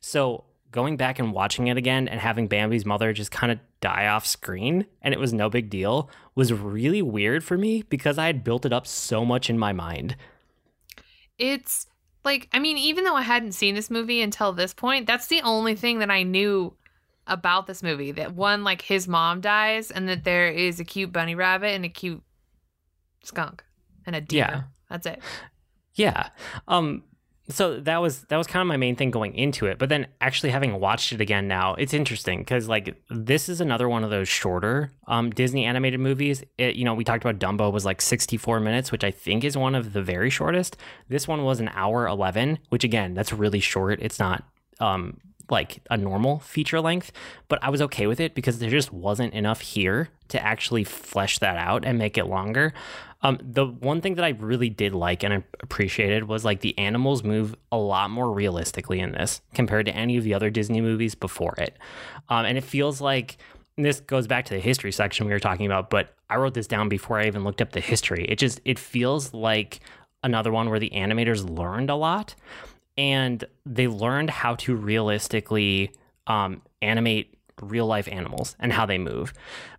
So 0.00 0.44
going 0.70 0.96
back 0.96 1.18
and 1.18 1.32
watching 1.32 1.68
it 1.68 1.76
again 1.76 2.08
and 2.08 2.20
having 2.20 2.48
Bambi's 2.48 2.84
mother 2.84 3.12
just 3.12 3.30
kind 3.30 3.50
of 3.50 3.58
die 3.80 4.06
off 4.06 4.26
screen 4.26 4.86
and 5.02 5.14
it 5.14 5.20
was 5.20 5.32
no 5.32 5.48
big 5.48 5.70
deal 5.70 6.10
was 6.34 6.52
really 6.52 7.02
weird 7.02 7.42
for 7.42 7.56
me 7.56 7.82
because 7.82 8.18
I 8.18 8.26
had 8.26 8.44
built 8.44 8.66
it 8.66 8.72
up 8.72 8.86
so 8.86 9.24
much 9.24 9.48
in 9.48 9.58
my 9.58 9.72
mind. 9.72 10.16
It's 11.38 11.86
like, 12.24 12.48
I 12.52 12.58
mean, 12.58 12.76
even 12.76 13.04
though 13.04 13.14
I 13.14 13.22
hadn't 13.22 13.52
seen 13.52 13.74
this 13.74 13.90
movie 13.90 14.20
until 14.20 14.52
this 14.52 14.74
point, 14.74 15.06
that's 15.06 15.28
the 15.28 15.40
only 15.42 15.74
thing 15.74 16.00
that 16.00 16.10
I 16.10 16.24
knew 16.24 16.74
about 17.26 17.66
this 17.66 17.82
movie. 17.82 18.12
That 18.12 18.34
one, 18.34 18.64
like 18.64 18.82
his 18.82 19.06
mom 19.06 19.40
dies, 19.40 19.90
and 19.90 20.08
that 20.08 20.24
there 20.24 20.48
is 20.48 20.80
a 20.80 20.84
cute 20.84 21.12
bunny 21.12 21.34
rabbit 21.34 21.68
and 21.68 21.84
a 21.84 21.88
cute 21.88 22.22
skunk 23.22 23.62
and 24.06 24.16
a 24.16 24.20
deer. 24.20 24.38
Yeah. 24.38 24.62
That's 24.90 25.06
it. 25.06 25.20
Yeah. 25.94 26.28
Um 26.66 27.04
so 27.50 27.80
that 27.80 27.98
was 28.02 28.22
that 28.24 28.36
was 28.36 28.46
kind 28.46 28.60
of 28.60 28.66
my 28.66 28.76
main 28.76 28.94
thing 28.94 29.10
going 29.10 29.34
into 29.34 29.66
it. 29.66 29.78
But 29.78 29.88
then 29.88 30.06
actually 30.20 30.50
having 30.50 30.78
watched 30.80 31.12
it 31.12 31.20
again 31.20 31.48
now, 31.48 31.74
it's 31.74 31.94
interesting 31.94 32.44
cuz 32.44 32.68
like 32.68 32.94
this 33.08 33.48
is 33.48 33.60
another 33.60 33.88
one 33.88 34.04
of 34.04 34.10
those 34.10 34.28
shorter 34.28 34.92
um 35.06 35.30
Disney 35.30 35.64
animated 35.64 36.00
movies. 36.00 36.44
It, 36.58 36.76
you 36.76 36.84
know, 36.84 36.94
we 36.94 37.04
talked 37.04 37.24
about 37.24 37.38
Dumbo 37.38 37.72
was 37.72 37.84
like 37.84 38.02
64 38.02 38.60
minutes, 38.60 38.92
which 38.92 39.02
I 39.04 39.10
think 39.10 39.44
is 39.44 39.56
one 39.56 39.74
of 39.74 39.94
the 39.94 40.02
very 40.02 40.30
shortest. 40.30 40.76
This 41.08 41.26
one 41.26 41.42
was 41.44 41.58
an 41.60 41.70
hour 41.74 42.06
11, 42.06 42.58
which 42.68 42.84
again, 42.84 43.14
that's 43.14 43.32
really 43.32 43.60
short. 43.60 43.98
It's 44.02 44.18
not 44.18 44.44
um 44.80 45.18
like 45.50 45.80
a 45.90 45.96
normal 45.96 46.40
feature 46.40 46.80
length, 46.80 47.12
but 47.48 47.58
I 47.62 47.70
was 47.70 47.80
okay 47.82 48.06
with 48.06 48.20
it 48.20 48.34
because 48.34 48.58
there 48.58 48.70
just 48.70 48.92
wasn't 48.92 49.32
enough 49.32 49.60
here 49.60 50.10
to 50.28 50.42
actually 50.44 50.84
flesh 50.84 51.38
that 51.38 51.56
out 51.56 51.84
and 51.84 51.98
make 51.98 52.18
it 52.18 52.26
longer. 52.26 52.74
Um, 53.22 53.38
the 53.42 53.66
one 53.66 54.00
thing 54.00 54.14
that 54.14 54.24
I 54.24 54.30
really 54.30 54.70
did 54.70 54.94
like 54.94 55.24
and 55.24 55.42
appreciated 55.60 56.24
was 56.24 56.44
like 56.44 56.60
the 56.60 56.78
animals 56.78 57.24
move 57.24 57.56
a 57.72 57.76
lot 57.76 58.10
more 58.10 58.32
realistically 58.32 59.00
in 59.00 59.12
this 59.12 59.40
compared 59.54 59.86
to 59.86 59.96
any 59.96 60.16
of 60.16 60.24
the 60.24 60.34
other 60.34 60.50
Disney 60.50 60.80
movies 60.80 61.14
before 61.14 61.54
it. 61.58 61.76
Um, 62.28 62.44
and 62.44 62.56
it 62.56 62.64
feels 62.64 63.00
like 63.00 63.38
this 63.76 64.00
goes 64.00 64.26
back 64.26 64.44
to 64.46 64.54
the 64.54 64.60
history 64.60 64.92
section 64.92 65.26
we 65.26 65.32
were 65.32 65.40
talking 65.40 65.66
about, 65.66 65.90
but 65.90 66.14
I 66.30 66.36
wrote 66.36 66.54
this 66.54 66.66
down 66.66 66.88
before 66.88 67.18
I 67.18 67.26
even 67.26 67.44
looked 67.44 67.60
up 67.60 67.72
the 67.72 67.80
history. 67.80 68.24
It 68.28 68.36
just 68.36 68.60
it 68.64 68.78
feels 68.78 69.34
like 69.34 69.80
another 70.22 70.52
one 70.52 70.68
where 70.68 70.80
the 70.80 70.90
animators 70.90 71.48
learned 71.48 71.90
a 71.90 71.94
lot 71.94 72.34
and 72.96 73.44
they 73.64 73.86
learned 73.86 74.30
how 74.30 74.56
to 74.56 74.74
realistically 74.74 75.92
um, 76.26 76.62
animate 76.82 77.38
real 77.62 77.86
life 77.86 78.08
animals 78.08 78.56
and 78.58 78.72
how 78.72 78.86
they 78.86 78.98
move. 78.98 79.32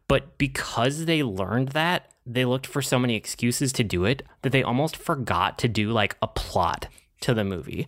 But 0.08 0.38
because 0.38 1.06
they 1.06 1.22
learned 1.22 1.70
that, 1.70 2.12
they 2.34 2.46
looked 2.46 2.68
for 2.68 2.82
so 2.82 3.00
many 3.00 3.16
excuses 3.16 3.74
to 3.74 3.84
do 3.84 4.06
it 4.06 4.24
that 4.42 4.52
they 4.52 4.64
almost 4.64 4.96
forgot 4.96 5.58
to 5.60 5.68
do 5.68 5.92
like 5.92 6.16
a 6.22 6.28
plot 6.28 6.88
to 7.22 7.34
the 7.34 7.44
movie. 7.44 7.88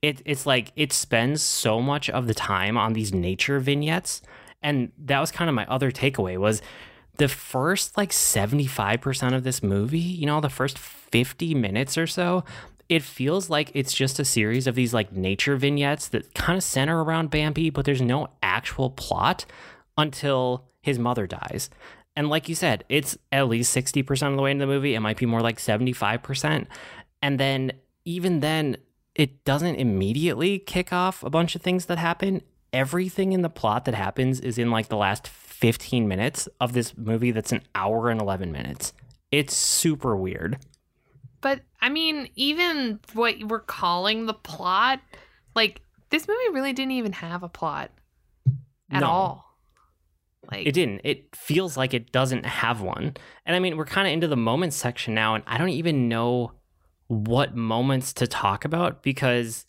It, 0.00 0.22
it's 0.24 0.46
like 0.46 0.72
it 0.74 0.92
spends 0.92 1.42
so 1.42 1.80
much 1.80 2.10
of 2.10 2.26
the 2.26 2.34
time 2.34 2.76
on 2.76 2.92
these 2.92 3.12
nature 3.12 3.60
vignettes 3.60 4.22
and 4.62 4.90
that 4.98 5.20
was 5.20 5.30
kind 5.30 5.48
of 5.48 5.54
my 5.54 5.66
other 5.66 5.92
takeaway 5.92 6.38
was 6.38 6.62
the 7.18 7.28
first 7.28 7.96
like 7.96 8.10
75% 8.10 9.34
of 9.34 9.44
this 9.44 9.62
movie 9.62 9.98
you 9.98 10.26
know 10.26 10.40
the 10.40 10.48
first 10.48 10.76
50 10.76 11.54
minutes 11.54 11.96
or 11.96 12.08
so 12.08 12.42
it 12.92 13.02
feels 13.02 13.48
like 13.48 13.70
it's 13.72 13.94
just 13.94 14.18
a 14.18 14.24
series 14.24 14.66
of 14.66 14.74
these 14.74 14.92
like 14.92 15.12
nature 15.12 15.56
vignettes 15.56 16.08
that 16.08 16.34
kind 16.34 16.58
of 16.58 16.62
center 16.62 17.02
around 17.02 17.30
Bambi, 17.30 17.70
but 17.70 17.86
there's 17.86 18.02
no 18.02 18.28
actual 18.42 18.90
plot 18.90 19.46
until 19.96 20.66
his 20.82 20.98
mother 20.98 21.26
dies. 21.26 21.70
And 22.16 22.28
like 22.28 22.48
you 22.48 22.54
said, 22.54 22.84
it's 22.88 23.16
at 23.30 23.48
least 23.48 23.74
60% 23.74 24.30
of 24.30 24.36
the 24.36 24.42
way 24.42 24.50
into 24.50 24.66
the 24.66 24.72
movie. 24.72 24.94
It 24.94 25.00
might 25.00 25.16
be 25.16 25.26
more 25.26 25.40
like 25.40 25.58
75%. 25.58 26.66
And 27.22 27.40
then, 27.40 27.72
even 28.04 28.40
then, 28.40 28.76
it 29.14 29.44
doesn't 29.44 29.76
immediately 29.76 30.58
kick 30.58 30.92
off 30.92 31.22
a 31.22 31.30
bunch 31.30 31.54
of 31.54 31.62
things 31.62 31.86
that 31.86 31.98
happen. 31.98 32.42
Everything 32.72 33.32
in 33.32 33.42
the 33.42 33.48
plot 33.50 33.84
that 33.86 33.94
happens 33.94 34.40
is 34.40 34.58
in 34.58 34.70
like 34.70 34.88
the 34.88 34.96
last 34.96 35.28
15 35.28 36.08
minutes 36.08 36.48
of 36.60 36.72
this 36.72 36.96
movie 36.96 37.30
that's 37.30 37.52
an 37.52 37.62
hour 37.74 38.10
and 38.10 38.20
11 38.20 38.50
minutes. 38.52 38.92
It's 39.30 39.54
super 39.54 40.16
weird. 40.16 40.58
But 41.40 41.60
I 41.80 41.88
mean, 41.88 42.28
even 42.36 43.00
what 43.14 43.36
we're 43.44 43.60
calling 43.60 44.26
the 44.26 44.34
plot, 44.34 45.00
like 45.54 45.80
this 46.10 46.26
movie 46.28 46.48
really 46.52 46.72
didn't 46.72 46.92
even 46.92 47.12
have 47.12 47.42
a 47.42 47.48
plot 47.48 47.90
at 48.90 49.00
No. 49.00 49.06
all. 49.08 49.51
Like 50.50 50.66
It 50.66 50.72
didn't. 50.72 51.00
It 51.04 51.34
feels 51.34 51.76
like 51.76 51.94
it 51.94 52.12
doesn't 52.12 52.44
have 52.44 52.80
one. 52.80 53.14
And 53.46 53.56
I 53.56 53.58
mean, 53.58 53.76
we're 53.76 53.84
kind 53.84 54.08
of 54.08 54.12
into 54.12 54.28
the 54.28 54.36
moments 54.36 54.76
section 54.76 55.14
now, 55.14 55.34
and 55.34 55.44
I 55.46 55.58
don't 55.58 55.68
even 55.70 56.08
know 56.08 56.52
what 57.08 57.54
moments 57.54 58.12
to 58.14 58.26
talk 58.26 58.64
about 58.64 59.02
because 59.02 59.66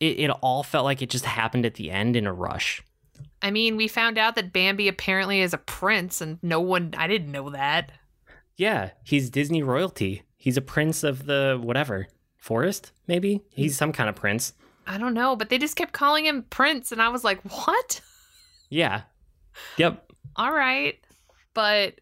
it, 0.00 0.18
it 0.18 0.30
all 0.30 0.62
felt 0.62 0.84
like 0.84 1.02
it 1.02 1.10
just 1.10 1.24
happened 1.24 1.64
at 1.64 1.74
the 1.74 1.90
end 1.90 2.16
in 2.16 2.26
a 2.26 2.32
rush. 2.32 2.82
I 3.40 3.50
mean, 3.50 3.76
we 3.76 3.88
found 3.88 4.18
out 4.18 4.36
that 4.36 4.52
Bambi 4.52 4.88
apparently 4.88 5.40
is 5.40 5.52
a 5.52 5.58
prince, 5.58 6.20
and 6.20 6.38
no 6.42 6.60
one. 6.60 6.94
I 6.96 7.08
didn't 7.08 7.32
know 7.32 7.50
that. 7.50 7.92
Yeah, 8.56 8.90
he's 9.02 9.30
Disney 9.30 9.62
royalty. 9.62 10.22
He's 10.36 10.56
a 10.56 10.62
prince 10.62 11.02
of 11.02 11.26
the 11.26 11.58
whatever 11.60 12.08
forest, 12.36 12.92
maybe? 13.06 13.42
He's 13.50 13.76
some 13.76 13.92
kind 13.92 14.08
of 14.08 14.16
prince. 14.16 14.52
I 14.86 14.98
don't 14.98 15.14
know, 15.14 15.36
but 15.36 15.48
they 15.48 15.58
just 15.58 15.76
kept 15.76 15.92
calling 15.92 16.26
him 16.26 16.44
Prince, 16.50 16.92
and 16.92 17.00
I 17.00 17.08
was 17.08 17.22
like, 17.24 17.40
what? 17.42 18.00
Yeah. 18.68 19.02
Yep. 19.76 20.11
All 20.36 20.52
right. 20.52 20.98
But 21.54 22.00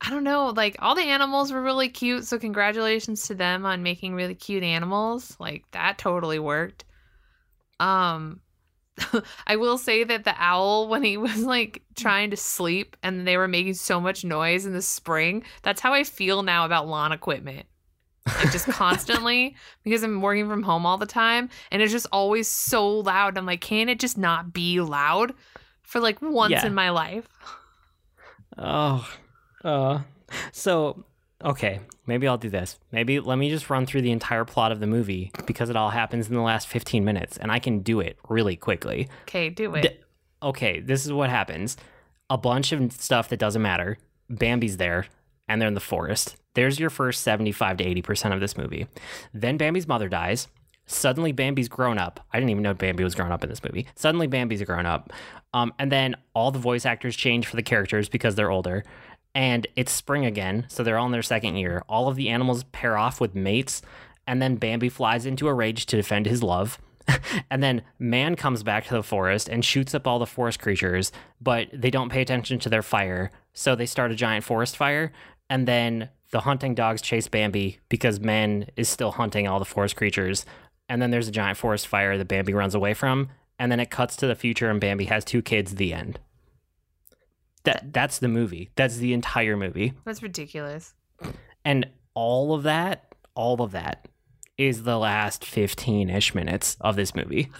I 0.00 0.10
don't 0.10 0.24
know. 0.24 0.46
Like, 0.48 0.76
all 0.80 0.94
the 0.94 1.02
animals 1.02 1.52
were 1.52 1.62
really 1.62 1.88
cute. 1.88 2.24
So, 2.24 2.38
congratulations 2.38 3.26
to 3.28 3.34
them 3.34 3.64
on 3.64 3.82
making 3.82 4.14
really 4.14 4.34
cute 4.34 4.62
animals. 4.62 5.36
Like, 5.38 5.64
that 5.72 5.98
totally 5.98 6.38
worked. 6.38 6.84
Um, 7.80 8.40
I 9.46 9.56
will 9.56 9.78
say 9.78 10.04
that 10.04 10.24
the 10.24 10.34
owl, 10.38 10.88
when 10.88 11.02
he 11.02 11.16
was 11.18 11.42
like 11.42 11.82
trying 11.96 12.30
to 12.30 12.36
sleep 12.36 12.96
and 13.02 13.26
they 13.26 13.36
were 13.36 13.48
making 13.48 13.74
so 13.74 14.00
much 14.00 14.24
noise 14.24 14.66
in 14.66 14.72
the 14.72 14.82
spring, 14.82 15.44
that's 15.62 15.80
how 15.80 15.92
I 15.92 16.04
feel 16.04 16.42
now 16.42 16.64
about 16.64 16.86
lawn 16.88 17.12
equipment. 17.12 17.66
Like 18.26 18.52
just 18.52 18.66
constantly 18.68 19.56
because 19.82 20.04
I'm 20.04 20.20
working 20.20 20.48
from 20.48 20.62
home 20.62 20.86
all 20.86 20.96
the 20.98 21.06
time 21.06 21.48
and 21.72 21.82
it's 21.82 21.90
just 21.90 22.06
always 22.12 22.46
so 22.46 22.88
loud. 23.00 23.36
I'm 23.36 23.46
like, 23.46 23.60
can 23.60 23.88
it 23.88 23.98
just 23.98 24.16
not 24.16 24.52
be 24.52 24.80
loud 24.80 25.34
for 25.82 25.98
like 26.00 26.22
once 26.22 26.52
Yeah. 26.52 26.66
in 26.66 26.74
my 26.74 26.90
life? 26.90 27.26
Oh, 28.58 29.08
uh, 29.64 30.00
so 30.52 31.04
okay, 31.44 31.80
maybe 32.06 32.26
I'll 32.28 32.38
do 32.38 32.50
this. 32.50 32.78
Maybe 32.90 33.20
let 33.20 33.36
me 33.36 33.50
just 33.50 33.70
run 33.70 33.86
through 33.86 34.02
the 34.02 34.10
entire 34.12 34.44
plot 34.44 34.72
of 34.72 34.80
the 34.80 34.86
movie 34.86 35.32
because 35.46 35.70
it 35.70 35.76
all 35.76 35.90
happens 35.90 36.28
in 36.28 36.34
the 36.34 36.40
last 36.40 36.68
15 36.68 37.04
minutes 37.04 37.36
and 37.36 37.50
I 37.50 37.58
can 37.58 37.80
do 37.80 38.00
it 38.00 38.18
really 38.28 38.56
quickly. 38.56 39.08
Okay, 39.22 39.50
do 39.50 39.74
it. 39.74 39.82
D- 39.82 40.00
okay, 40.42 40.80
this 40.80 41.04
is 41.04 41.12
what 41.12 41.30
happens. 41.30 41.76
A 42.30 42.38
bunch 42.38 42.72
of 42.72 42.92
stuff 42.92 43.28
that 43.28 43.38
doesn't 43.38 43.62
matter. 43.62 43.98
Bambi's 44.30 44.76
there 44.76 45.06
and 45.48 45.60
they're 45.60 45.68
in 45.68 45.74
the 45.74 45.80
forest. 45.80 46.36
There's 46.54 46.78
your 46.78 46.90
first 46.90 47.22
75 47.22 47.78
to 47.78 47.84
80% 47.84 48.34
of 48.34 48.40
this 48.40 48.56
movie. 48.56 48.86
Then 49.32 49.56
Bambi's 49.56 49.88
mother 49.88 50.08
dies. 50.08 50.48
Suddenly 50.86 51.32
Bambi's 51.32 51.68
grown 51.68 51.98
up. 51.98 52.20
I 52.32 52.38
didn't 52.38 52.50
even 52.50 52.62
know 52.62 52.74
Bambi 52.74 53.04
was 53.04 53.14
grown 53.14 53.32
up 53.32 53.42
in 53.42 53.50
this 53.50 53.62
movie. 53.62 53.86
Suddenly 53.94 54.26
Bambi's 54.26 54.62
grown 54.62 54.86
up. 54.86 55.12
Um, 55.54 55.72
and 55.78 55.92
then 55.92 56.16
all 56.34 56.50
the 56.50 56.58
voice 56.58 56.84
actors 56.84 57.16
change 57.16 57.46
for 57.46 57.56
the 57.56 57.62
characters 57.62 58.08
because 58.08 58.34
they're 58.34 58.50
older. 58.50 58.84
And 59.34 59.66
it's 59.76 59.92
spring 59.92 60.26
again, 60.26 60.66
so 60.68 60.82
they're 60.82 60.98
all 60.98 61.06
in 61.06 61.12
their 61.12 61.22
second 61.22 61.56
year. 61.56 61.82
All 61.88 62.08
of 62.08 62.16
the 62.16 62.28
animals 62.28 62.64
pair 62.64 62.98
off 62.98 63.20
with 63.20 63.34
mates, 63.34 63.80
and 64.26 64.42
then 64.42 64.56
Bambi 64.56 64.88
flies 64.88 65.24
into 65.24 65.48
a 65.48 65.54
rage 65.54 65.86
to 65.86 65.96
defend 65.96 66.26
his 66.26 66.42
love. 66.42 66.78
and 67.50 67.62
then 67.62 67.82
man 67.98 68.36
comes 68.36 68.62
back 68.62 68.86
to 68.86 68.94
the 68.94 69.02
forest 69.02 69.48
and 69.48 69.64
shoots 69.64 69.94
up 69.94 70.06
all 70.06 70.18
the 70.18 70.26
forest 70.26 70.60
creatures, 70.60 71.12
but 71.40 71.68
they 71.72 71.90
don't 71.90 72.10
pay 72.10 72.20
attention 72.20 72.58
to 72.60 72.68
their 72.68 72.82
fire, 72.82 73.30
so 73.52 73.74
they 73.74 73.86
start 73.86 74.12
a 74.12 74.14
giant 74.14 74.44
forest 74.44 74.76
fire. 74.76 75.12
And 75.48 75.66
then 75.66 76.10
the 76.30 76.40
hunting 76.40 76.74
dogs 76.74 77.02
chase 77.02 77.28
Bambi 77.28 77.78
because 77.88 78.20
man 78.20 78.66
is 78.76 78.88
still 78.88 79.12
hunting 79.12 79.46
all 79.46 79.58
the 79.58 79.64
forest 79.64 79.96
creatures. 79.96 80.46
And 80.92 81.00
then 81.00 81.10
there's 81.10 81.26
a 81.26 81.32
giant 81.32 81.56
forest 81.56 81.86
fire 81.86 82.18
that 82.18 82.28
Bambi 82.28 82.52
runs 82.52 82.74
away 82.74 82.92
from. 82.92 83.30
And 83.58 83.72
then 83.72 83.80
it 83.80 83.88
cuts 83.88 84.14
to 84.16 84.26
the 84.26 84.34
future, 84.34 84.68
and 84.68 84.78
Bambi 84.78 85.06
has 85.06 85.24
two 85.24 85.40
kids. 85.40 85.76
The 85.76 85.94
end. 85.94 86.20
That 87.64 87.94
that's 87.94 88.18
the 88.18 88.28
movie. 88.28 88.68
That's 88.76 88.98
the 88.98 89.14
entire 89.14 89.56
movie. 89.56 89.94
That's 90.04 90.22
ridiculous. 90.22 90.92
And 91.64 91.88
all 92.12 92.52
of 92.52 92.64
that, 92.64 93.14
all 93.34 93.62
of 93.62 93.72
that 93.72 94.06
is 94.58 94.82
the 94.82 94.98
last 94.98 95.44
15-ish 95.44 96.34
minutes 96.34 96.76
of 96.78 96.96
this 96.96 97.14
movie. 97.14 97.50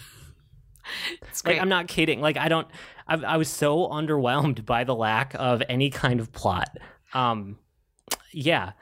It's 1.23 1.41
great. 1.41 1.55
Like 1.55 1.63
I'm 1.63 1.71
not 1.71 1.89
kidding. 1.89 2.21
Like 2.21 2.37
I 2.37 2.49
don't 2.49 2.67
I, 3.09 3.15
I 3.15 3.37
was 3.39 3.49
so 3.49 3.89
underwhelmed 3.89 4.67
by 4.67 4.85
the 4.85 4.95
lack 4.95 5.35
of 5.39 5.63
any 5.71 5.89
kind 5.89 6.21
of 6.21 6.33
plot. 6.33 6.77
Um 7.15 7.57
yeah. 8.31 8.73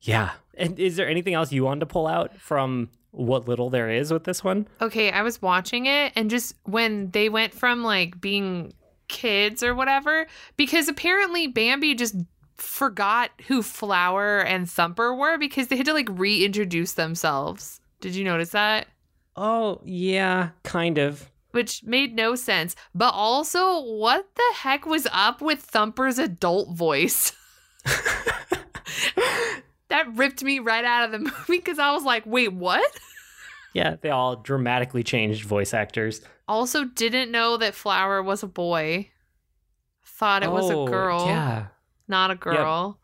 Yeah. 0.00 0.32
And 0.56 0.80
is 0.80 0.96
there 0.96 1.08
anything 1.08 1.34
else 1.34 1.52
you 1.52 1.64
wanted 1.64 1.80
to 1.80 1.86
pull 1.86 2.06
out 2.08 2.34
from 2.40 2.88
what 3.10 3.48
little 3.48 3.70
there 3.70 3.90
is 3.90 4.12
with 4.12 4.24
this 4.24 4.44
one? 4.44 4.68
Okay, 4.80 5.10
I 5.10 5.22
was 5.22 5.40
watching 5.40 5.86
it 5.86 6.12
and 6.14 6.30
just 6.30 6.54
when 6.64 7.10
they 7.10 7.28
went 7.28 7.54
from 7.54 7.82
like 7.82 8.20
being 8.20 8.72
kids 9.08 9.62
or 9.62 9.74
whatever 9.74 10.26
because 10.56 10.88
apparently 10.88 11.46
Bambi 11.46 11.94
just 11.94 12.14
forgot 12.56 13.30
who 13.46 13.62
Flower 13.62 14.40
and 14.40 14.68
Thumper 14.68 15.14
were 15.14 15.38
because 15.38 15.68
they 15.68 15.76
had 15.76 15.86
to 15.86 15.94
like 15.94 16.08
reintroduce 16.10 16.92
themselves. 16.92 17.80
Did 18.00 18.14
you 18.14 18.24
notice 18.24 18.50
that? 18.50 18.88
Oh, 19.36 19.80
yeah, 19.84 20.50
kind 20.64 20.98
of. 20.98 21.30
Which 21.52 21.82
made 21.84 22.14
no 22.14 22.34
sense. 22.34 22.76
But 22.94 23.14
also, 23.14 23.80
what 23.80 24.26
the 24.34 24.54
heck 24.56 24.84
was 24.84 25.06
up 25.12 25.40
with 25.40 25.60
Thumper's 25.60 26.18
adult 26.18 26.76
voice? 26.76 27.32
that 29.88 30.14
ripped 30.16 30.42
me 30.42 30.58
right 30.58 30.84
out 30.84 31.04
of 31.06 31.12
the 31.12 31.18
movie 31.30 31.34
because 31.48 31.78
I 31.78 31.92
was 31.92 32.04
like, 32.04 32.24
wait, 32.26 32.52
what? 32.52 32.90
Yeah, 33.74 33.96
they 34.00 34.10
all 34.10 34.36
dramatically 34.36 35.02
changed 35.02 35.44
voice 35.44 35.74
actors. 35.74 36.20
Also, 36.48 36.84
didn't 36.84 37.30
know 37.30 37.56
that 37.58 37.74
Flower 37.74 38.22
was 38.22 38.42
a 38.42 38.46
boy. 38.46 39.08
Thought 40.04 40.42
it 40.42 40.50
was 40.50 40.70
a 40.70 40.74
Oh, 40.74 40.86
girl. 40.86 41.26
Yeah. 41.26 41.66
not 42.08 42.30
a 42.30 42.34
girl. 42.34 42.98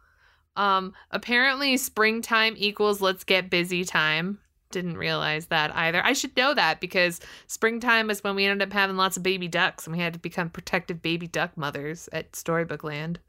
Um, 0.56 0.94
apparently 1.10 1.76
springtime 1.76 2.54
equals 2.56 3.00
let's 3.00 3.24
get 3.24 3.50
busy 3.50 3.84
time. 3.84 4.38
Didn't 4.70 4.96
realize 4.96 5.46
that 5.46 5.74
either. 5.76 6.02
I 6.04 6.12
should 6.14 6.36
know 6.36 6.54
that 6.54 6.80
because 6.80 7.20
springtime 7.46 8.08
is 8.10 8.24
when 8.24 8.34
we 8.34 8.44
ended 8.46 8.66
up 8.66 8.72
having 8.72 8.96
lots 8.96 9.16
of 9.16 9.22
baby 9.22 9.46
ducks 9.46 9.86
and 9.86 9.94
we 9.94 10.02
had 10.02 10.14
to 10.14 10.18
become 10.18 10.48
protective 10.50 11.02
baby 11.02 11.26
duck 11.28 11.56
mothers 11.56 12.08
at 12.12 12.34
Storybook 12.34 12.82
Land. 12.82 13.20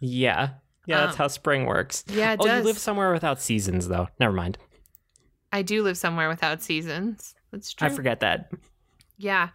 Yeah. 0.00 0.50
Yeah, 0.86 1.00
that's 1.00 1.12
Um, 1.12 1.18
how 1.18 1.28
spring 1.28 1.66
works. 1.66 2.04
Yeah, 2.08 2.32
it 2.32 2.38
oh, 2.40 2.46
does. 2.46 2.58
you 2.60 2.64
live 2.66 2.78
somewhere 2.78 3.12
without 3.12 3.40
seasons, 3.40 3.88
though. 3.88 4.08
Never 4.20 4.32
mind. 4.32 4.56
I 5.52 5.62
do 5.62 5.82
live 5.82 5.96
somewhere 5.98 6.28
without 6.28 6.62
seasons. 6.62 7.34
That's 7.52 7.72
true. 7.72 7.88
I 7.88 7.90
forget 7.90 8.20
that. 8.20 8.50
Yeah. 9.18 9.48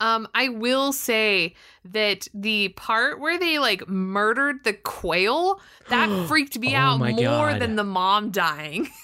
Um, 0.00 0.28
I 0.34 0.48
will 0.48 0.92
say 0.92 1.56
that 1.86 2.28
the 2.32 2.68
part 2.70 3.18
where 3.20 3.38
they 3.38 3.58
like 3.58 3.88
murdered 3.88 4.62
the 4.64 4.72
quail, 4.72 5.60
that 5.88 6.08
freaked 6.28 6.58
me 6.58 6.74
Oh 6.74 6.78
out 6.78 6.98
more 7.00 7.50
God. 7.50 7.60
than 7.60 7.76
the 7.76 7.84
mom 7.84 8.30
dying. 8.30 8.88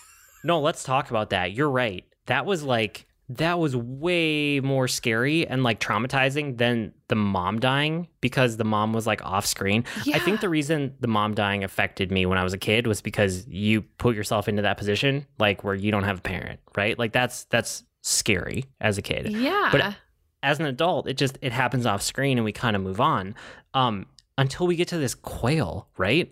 No, 0.46 0.60
let's 0.60 0.84
talk 0.84 1.08
about 1.08 1.30
that. 1.30 1.52
You're 1.54 1.70
right. 1.70 2.04
That 2.26 2.44
was 2.44 2.62
like 2.62 3.06
that 3.30 3.58
was 3.58 3.74
way 3.74 4.60
more 4.60 4.86
scary 4.86 5.46
and 5.46 5.62
like 5.62 5.80
traumatizing 5.80 6.58
than 6.58 6.92
the 7.08 7.14
mom 7.14 7.58
dying 7.58 8.06
because 8.20 8.58
the 8.58 8.64
mom 8.64 8.92
was 8.92 9.06
like 9.06 9.24
off 9.24 9.46
screen. 9.46 9.84
I 10.12 10.18
think 10.18 10.40
the 10.40 10.48
reason 10.48 10.94
the 11.00 11.08
mom 11.08 11.34
dying 11.34 11.64
affected 11.64 12.12
me 12.12 12.26
when 12.26 12.36
I 12.36 12.44
was 12.44 12.52
a 12.52 12.58
kid 12.58 12.86
was 12.86 13.00
because 13.00 13.46
you 13.48 13.82
put 13.82 14.14
yourself 14.14 14.46
into 14.46 14.62
that 14.62 14.76
position 14.76 15.26
like 15.38 15.64
where 15.64 15.74
you 15.74 15.90
don't 15.90 16.04
have 16.04 16.18
a 16.18 16.22
parent, 16.22 16.60
right? 16.76 16.98
Like 16.98 17.12
that's 17.12 17.44
that's 17.44 17.84
scary 18.02 18.66
as 18.80 18.98
a 18.98 19.02
kid. 19.02 19.32
Yeah. 19.32 19.70
But 19.72 19.96
as 20.42 20.60
an 20.60 20.66
adult, 20.66 21.08
it 21.08 21.16
just 21.16 21.38
it 21.40 21.52
happens 21.52 21.86
off 21.86 22.02
screen 22.02 22.36
and 22.36 22.44
we 22.44 22.52
kind 22.52 22.76
of 22.76 22.82
move 22.82 23.00
on. 23.00 23.34
Um 23.72 24.06
until 24.36 24.66
we 24.66 24.76
get 24.76 24.88
to 24.88 24.98
this 24.98 25.14
quail, 25.14 25.88
right? 25.96 26.30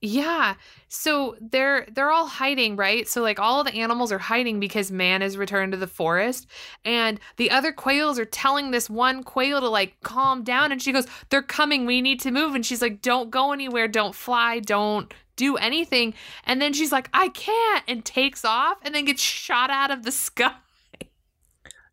Yeah. 0.00 0.54
So 0.88 1.36
they're 1.40 1.86
they're 1.92 2.10
all 2.10 2.28
hiding, 2.28 2.76
right? 2.76 3.08
So 3.08 3.20
like 3.20 3.40
all 3.40 3.64
the 3.64 3.74
animals 3.74 4.12
are 4.12 4.18
hiding 4.18 4.60
because 4.60 4.92
man 4.92 5.22
has 5.22 5.36
returned 5.36 5.72
to 5.72 5.78
the 5.78 5.88
forest 5.88 6.46
and 6.84 7.18
the 7.36 7.50
other 7.50 7.72
quails 7.72 8.18
are 8.18 8.24
telling 8.24 8.70
this 8.70 8.88
one 8.88 9.24
quail 9.24 9.60
to 9.60 9.68
like 9.68 10.00
calm 10.02 10.44
down 10.44 10.70
and 10.70 10.80
she 10.80 10.92
goes, 10.92 11.06
"They're 11.30 11.42
coming. 11.42 11.84
We 11.84 12.00
need 12.00 12.20
to 12.20 12.30
move." 12.30 12.54
And 12.54 12.64
she's 12.64 12.80
like, 12.80 13.02
"Don't 13.02 13.30
go 13.30 13.52
anywhere. 13.52 13.88
Don't 13.88 14.14
fly. 14.14 14.60
Don't 14.60 15.12
do 15.34 15.56
anything." 15.56 16.14
And 16.44 16.62
then 16.62 16.72
she's 16.72 16.92
like, 16.92 17.10
"I 17.12 17.30
can't." 17.30 17.84
And 17.88 18.04
takes 18.04 18.44
off 18.44 18.78
and 18.82 18.94
then 18.94 19.04
gets 19.04 19.22
shot 19.22 19.70
out 19.70 19.90
of 19.90 20.04
the 20.04 20.12
sky. 20.12 20.54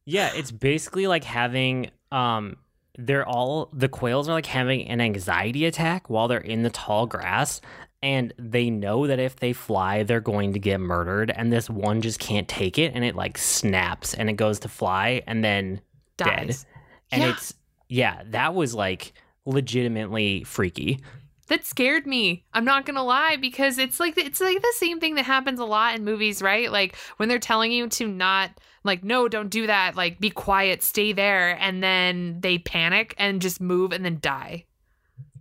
Yeah, 0.06 0.30
it's 0.36 0.52
basically 0.52 1.08
like 1.08 1.24
having 1.24 1.90
um 2.12 2.58
they're 2.98 3.28
all 3.28 3.70
the 3.74 3.90
quails 3.90 4.30
are 4.30 4.34
like 4.34 4.46
having 4.46 4.88
an 4.88 5.02
anxiety 5.02 5.66
attack 5.66 6.10
while 6.10 6.28
they're 6.28 6.40
in 6.40 6.64
the 6.64 6.70
tall 6.70 7.08
grass 7.08 7.62
and 8.04 8.34
they 8.38 8.70
know 8.70 9.08
that 9.08 9.20
if 9.20 9.38
they 9.38 9.54
fly 9.54 10.04
they're 10.04 10.20
going 10.22 10.54
to 10.54 10.60
get 10.60 10.80
murdered 10.80 11.32
and 11.32 11.52
this 11.52 11.70
one 11.70 12.02
just 12.02 12.20
can't 12.20 12.48
take 12.48 12.78
it 12.78 12.92
and 12.94 13.04
it 13.04 13.16
like 13.16 13.38
snaps 13.38 14.14
and 14.14 14.30
it 14.30 14.34
goes 14.34 14.60
to 14.60 14.68
fly 14.68 15.22
and 15.28 15.44
then 15.44 15.82
dead. 16.18 16.48
Dies. 16.48 16.66
And 17.12 17.22
Yeah. 17.24 17.30
it's 17.32 17.54
yeah, 17.88 18.22
that 18.28 18.54
was 18.56 18.74
like 18.76 19.14
legitimately 19.46 20.44
freaky. 20.44 21.00
that 21.48 21.64
scared 21.64 22.08
me. 22.08 22.44
I'm 22.54 22.66
not 22.66 22.86
gonna 22.86 23.04
lie 23.04 23.36
because 23.38 23.78
it's 23.78 24.00
like 24.00 24.18
it's 24.18 24.42
like 24.42 24.62
the 24.62 24.74
same 24.78 25.00
thing 25.00 25.16
that 25.16 25.26
happens 25.26 25.60
a 25.60 25.66
lot 25.66 25.96
in 25.96 26.04
movies, 26.04 26.42
right? 26.42 26.72
Like 26.72 26.96
when 27.18 27.30
they're 27.30 27.38
telling 27.40 27.72
you 27.72 27.88
to 27.88 28.08
not 28.08 28.50
like 28.84 29.04
no, 29.04 29.28
don't 29.28 29.50
do 29.50 29.68
that. 29.68 29.96
Like 29.96 30.20
be 30.20 30.30
quiet, 30.32 30.82
stay 30.84 31.14
there, 31.14 31.52
and 31.60 31.84
then 31.84 32.40
they 32.42 32.58
panic 32.58 33.14
and 33.18 33.42
just 33.42 33.62
move 33.62 33.92
and 33.94 34.04
then 34.04 34.18
die. 34.22 34.66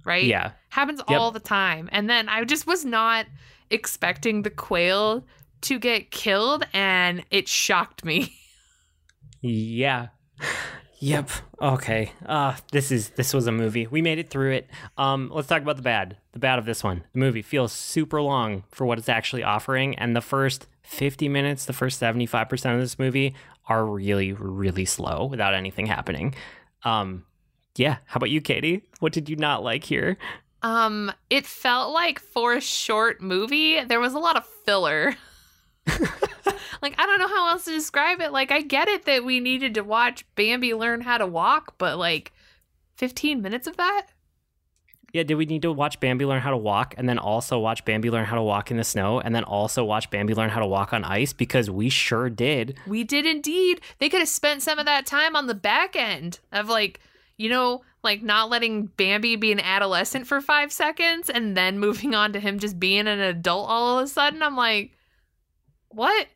Right? 0.05 0.25
Yeah. 0.25 0.53
happens 0.69 1.01
Yep. 1.09 1.19
all 1.19 1.31
the 1.31 1.40
time. 1.40 1.88
And 1.93 2.09
then 2.11 2.29
I 2.29 2.45
just 2.45 2.67
was 2.67 2.85
not 2.85 3.27
expecting 3.71 4.43
the 4.43 4.51
quail 4.51 5.25
to 5.62 5.79
get 5.79 6.11
killed, 6.11 6.67
and 6.75 7.25
it 7.31 7.49
shocked 7.49 8.05
me. 8.05 8.33
Yeah. 9.47 10.09
Yep. 11.01 11.29
Okay. 11.61 12.12
Uh 12.25 12.57
this 12.73 12.90
is 12.90 13.11
this 13.11 13.35
was 13.35 13.47
a 13.47 13.53
movie. 13.53 13.87
We 13.87 14.01
made 14.01 14.19
it 14.19 14.31
through 14.31 14.53
it. 14.53 14.71
Um 14.97 15.31
let's 15.35 15.49
talk 15.49 15.61
about 15.61 15.77
the 15.77 15.83
bad. 15.83 16.17
The 16.33 16.38
bad 16.38 16.59
of 16.59 16.64
this 16.64 16.83
one. 16.83 17.05
The 17.12 17.19
movie 17.19 17.43
feels 17.43 17.71
super 17.73 18.23
long 18.23 18.64
for 18.71 18.87
what 18.87 18.97
it's 18.99 19.09
actually 19.11 19.43
offering 19.43 19.99
and 19.99 20.17
the 20.17 20.23
first 20.23 20.67
50 20.85 21.29
minutes, 21.29 21.67
the 21.67 21.73
first 21.75 22.01
75% 22.01 22.75
of 22.75 22.81
this 22.81 22.99
movie 22.99 23.35
are 23.69 23.85
really 23.85 24.33
really 24.33 24.87
slow 24.87 25.27
without 25.27 25.53
anything 25.53 25.85
happening. 25.87 26.35
Um 26.85 27.27
yeah, 27.77 27.99
how 28.07 28.19
about 28.19 28.31
you, 28.31 28.41
Katie? 28.41 28.83
What 29.01 29.13
did 29.13 29.29
you 29.29 29.37
not 29.37 29.63
like 29.63 29.85
here? 29.85 30.17
Um, 30.63 31.13
it 31.29 31.47
felt 31.47 31.93
like 31.93 32.19
for 32.19 32.55
a 32.55 32.61
short 32.61 33.21
movie, 33.21 33.85
there 33.85 34.01
was 34.01 34.15
a 34.15 34.19
lot 34.19 34.37
of 34.37 34.47
filler. 34.65 35.15
like 35.87 36.95
I 36.99 37.07
don't 37.07 37.19
know 37.19 37.29
how 37.29 37.51
else 37.51 37.67
to 37.67 37.73
describe 37.73 38.21
it. 38.21 38.33
Like 38.33 38.51
I 38.51 38.63
get 38.63 38.89
it 38.89 39.05
that 39.05 39.25
we 39.25 39.41
needed 39.41 39.75
to 39.75 39.85
watch 39.85 40.25
Bambi 40.35 40.73
learn 40.73 41.03
how 41.03 41.19
to 41.19 41.27
walk, 41.27 41.75
but 41.77 41.99
like 41.99 42.33
15 42.97 43.43
minutes 43.43 43.67
of 43.67 43.77
that? 43.77 44.07
Yeah, 45.13 45.23
did 45.23 45.37
we 45.37 45.47
need 45.47 45.63
to 45.63 45.71
watch 45.71 46.01
Bambi 46.01 46.25
learn 46.25 46.41
how 46.41 46.51
to 46.51 46.57
walk 46.57 46.95
and 46.99 47.09
then 47.09 47.19
also 47.19 47.59
watch 47.61 47.85
Bambi 47.85 48.11
learn 48.11 48.25
how 48.25 48.35
to 48.35 48.43
walk 48.43 48.73
in 48.73 48.79
the 48.79 48.85
snow 48.85 49.21
and 49.21 49.33
then 49.33 49.45
also 49.45 49.85
watch 49.85 50.11
Bambi 50.11 50.35
learn 50.35 50.51
how 50.51 50.59
to 50.59 50.67
walk 50.67 50.93
on 50.93 51.05
ice 51.05 51.33
because 51.33 51.71
we 51.71 51.89
sure 51.89 52.29
did. 52.29 52.77
We 52.87 53.05
did 53.05 53.25
indeed. 53.25 53.81
They 53.99 54.09
could 54.09 54.21
have 54.21 54.29
spent 54.29 54.63
some 54.63 54.81
of 54.81 54.87
that 54.87 55.07
time 55.07 55.37
on 55.37 55.47
the 55.47 55.55
back 55.55 55.95
end 55.95 56.41
of 56.51 56.69
like, 56.69 56.99
you 57.37 57.49
know, 57.49 57.83
like 58.03 58.23
not 58.23 58.51
letting 58.51 58.87
Bambi 58.87 59.37
be 59.37 59.53
an 59.53 59.61
adolescent 59.61 60.27
for 60.27 60.40
5 60.40 60.73
seconds 60.73 61.31
and 61.31 61.57
then 61.57 61.79
moving 61.79 62.14
on 62.14 62.33
to 62.33 62.40
him 62.40 62.59
just 62.59 62.79
being 62.79 63.07
an 63.07 63.20
adult 63.20 63.68
all 63.68 63.99
of 63.99 64.05
a 64.05 64.09
sudden. 64.09 64.42
I'm 64.42 64.57
like, 64.57 64.92
what? 65.88 66.29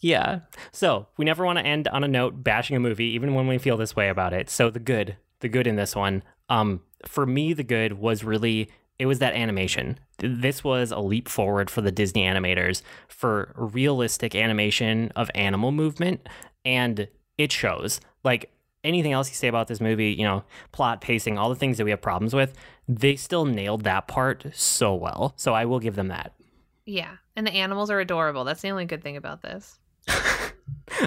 Yeah. 0.00 0.40
So 0.72 1.08
we 1.16 1.24
never 1.24 1.44
want 1.44 1.58
to 1.58 1.66
end 1.66 1.88
on 1.88 2.04
a 2.04 2.08
note 2.08 2.44
bashing 2.44 2.76
a 2.76 2.80
movie, 2.80 3.06
even 3.06 3.34
when 3.34 3.46
we 3.46 3.58
feel 3.58 3.76
this 3.76 3.96
way 3.96 4.08
about 4.08 4.32
it. 4.32 4.50
So 4.50 4.70
the 4.70 4.78
good, 4.78 5.16
the 5.40 5.48
good 5.48 5.66
in 5.66 5.76
this 5.76 5.96
one, 5.96 6.22
um, 6.48 6.82
for 7.04 7.26
me, 7.26 7.52
the 7.52 7.64
good 7.64 7.94
was 7.94 8.22
really 8.22 8.70
it 8.98 9.06
was 9.06 9.18
that 9.18 9.34
animation. 9.34 9.98
This 10.18 10.64
was 10.64 10.90
a 10.90 10.98
leap 10.98 11.28
forward 11.28 11.68
for 11.68 11.82
the 11.82 11.92
Disney 11.92 12.22
animators 12.22 12.82
for 13.08 13.52
realistic 13.56 14.34
animation 14.34 15.12
of 15.14 15.30
animal 15.34 15.70
movement, 15.70 16.26
and 16.64 17.08
it 17.36 17.52
shows. 17.52 18.00
Like 18.24 18.50
anything 18.86 19.12
else 19.12 19.28
you 19.28 19.34
say 19.34 19.48
about 19.48 19.66
this 19.66 19.80
movie, 19.80 20.12
you 20.12 20.24
know, 20.24 20.44
plot, 20.72 21.00
pacing, 21.00 21.36
all 21.36 21.48
the 21.48 21.56
things 21.56 21.76
that 21.78 21.84
we 21.84 21.90
have 21.90 22.00
problems 22.00 22.34
with, 22.34 22.54
they 22.88 23.16
still 23.16 23.44
nailed 23.44 23.84
that 23.84 24.08
part 24.08 24.46
so 24.54 24.94
well. 24.94 25.34
So 25.36 25.52
I 25.54 25.64
will 25.64 25.80
give 25.80 25.96
them 25.96 26.08
that. 26.08 26.32
Yeah. 26.84 27.16
And 27.34 27.46
the 27.46 27.52
animals 27.52 27.90
are 27.90 28.00
adorable. 28.00 28.44
That's 28.44 28.62
the 28.62 28.70
only 28.70 28.84
good 28.86 29.02
thing 29.02 29.16
about 29.16 29.42
this. 29.42 29.78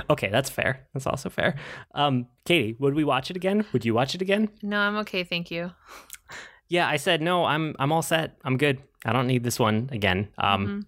Okay, 0.10 0.30
that's 0.30 0.50
fair. 0.50 0.86
That's 0.94 1.08
also 1.08 1.30
fair. 1.30 1.56
Um, 1.96 2.28
Katie, 2.46 2.76
would 2.80 2.94
we 2.94 3.04
watch 3.04 3.30
it 3.32 3.38
again? 3.38 3.66
Would 3.74 3.86
you 3.86 3.94
watch 3.94 4.14
it 4.14 4.22
again? 4.22 4.50
No, 4.62 4.78
I'm 4.78 4.98
okay, 4.98 5.24
thank 5.24 5.52
you. 5.52 5.72
Yeah, 6.68 6.88
I 6.88 6.98
said 6.98 7.22
no. 7.22 7.46
I'm 7.46 7.76
I'm 7.80 7.92
all 7.92 8.02
set. 8.02 8.38
I'm 8.44 8.58
good. 8.58 8.82
I 9.06 9.14
don't 9.14 9.26
need 9.28 9.44
this 9.44 9.58
one 9.58 9.90
again. 9.92 10.28
Um, 10.38 10.86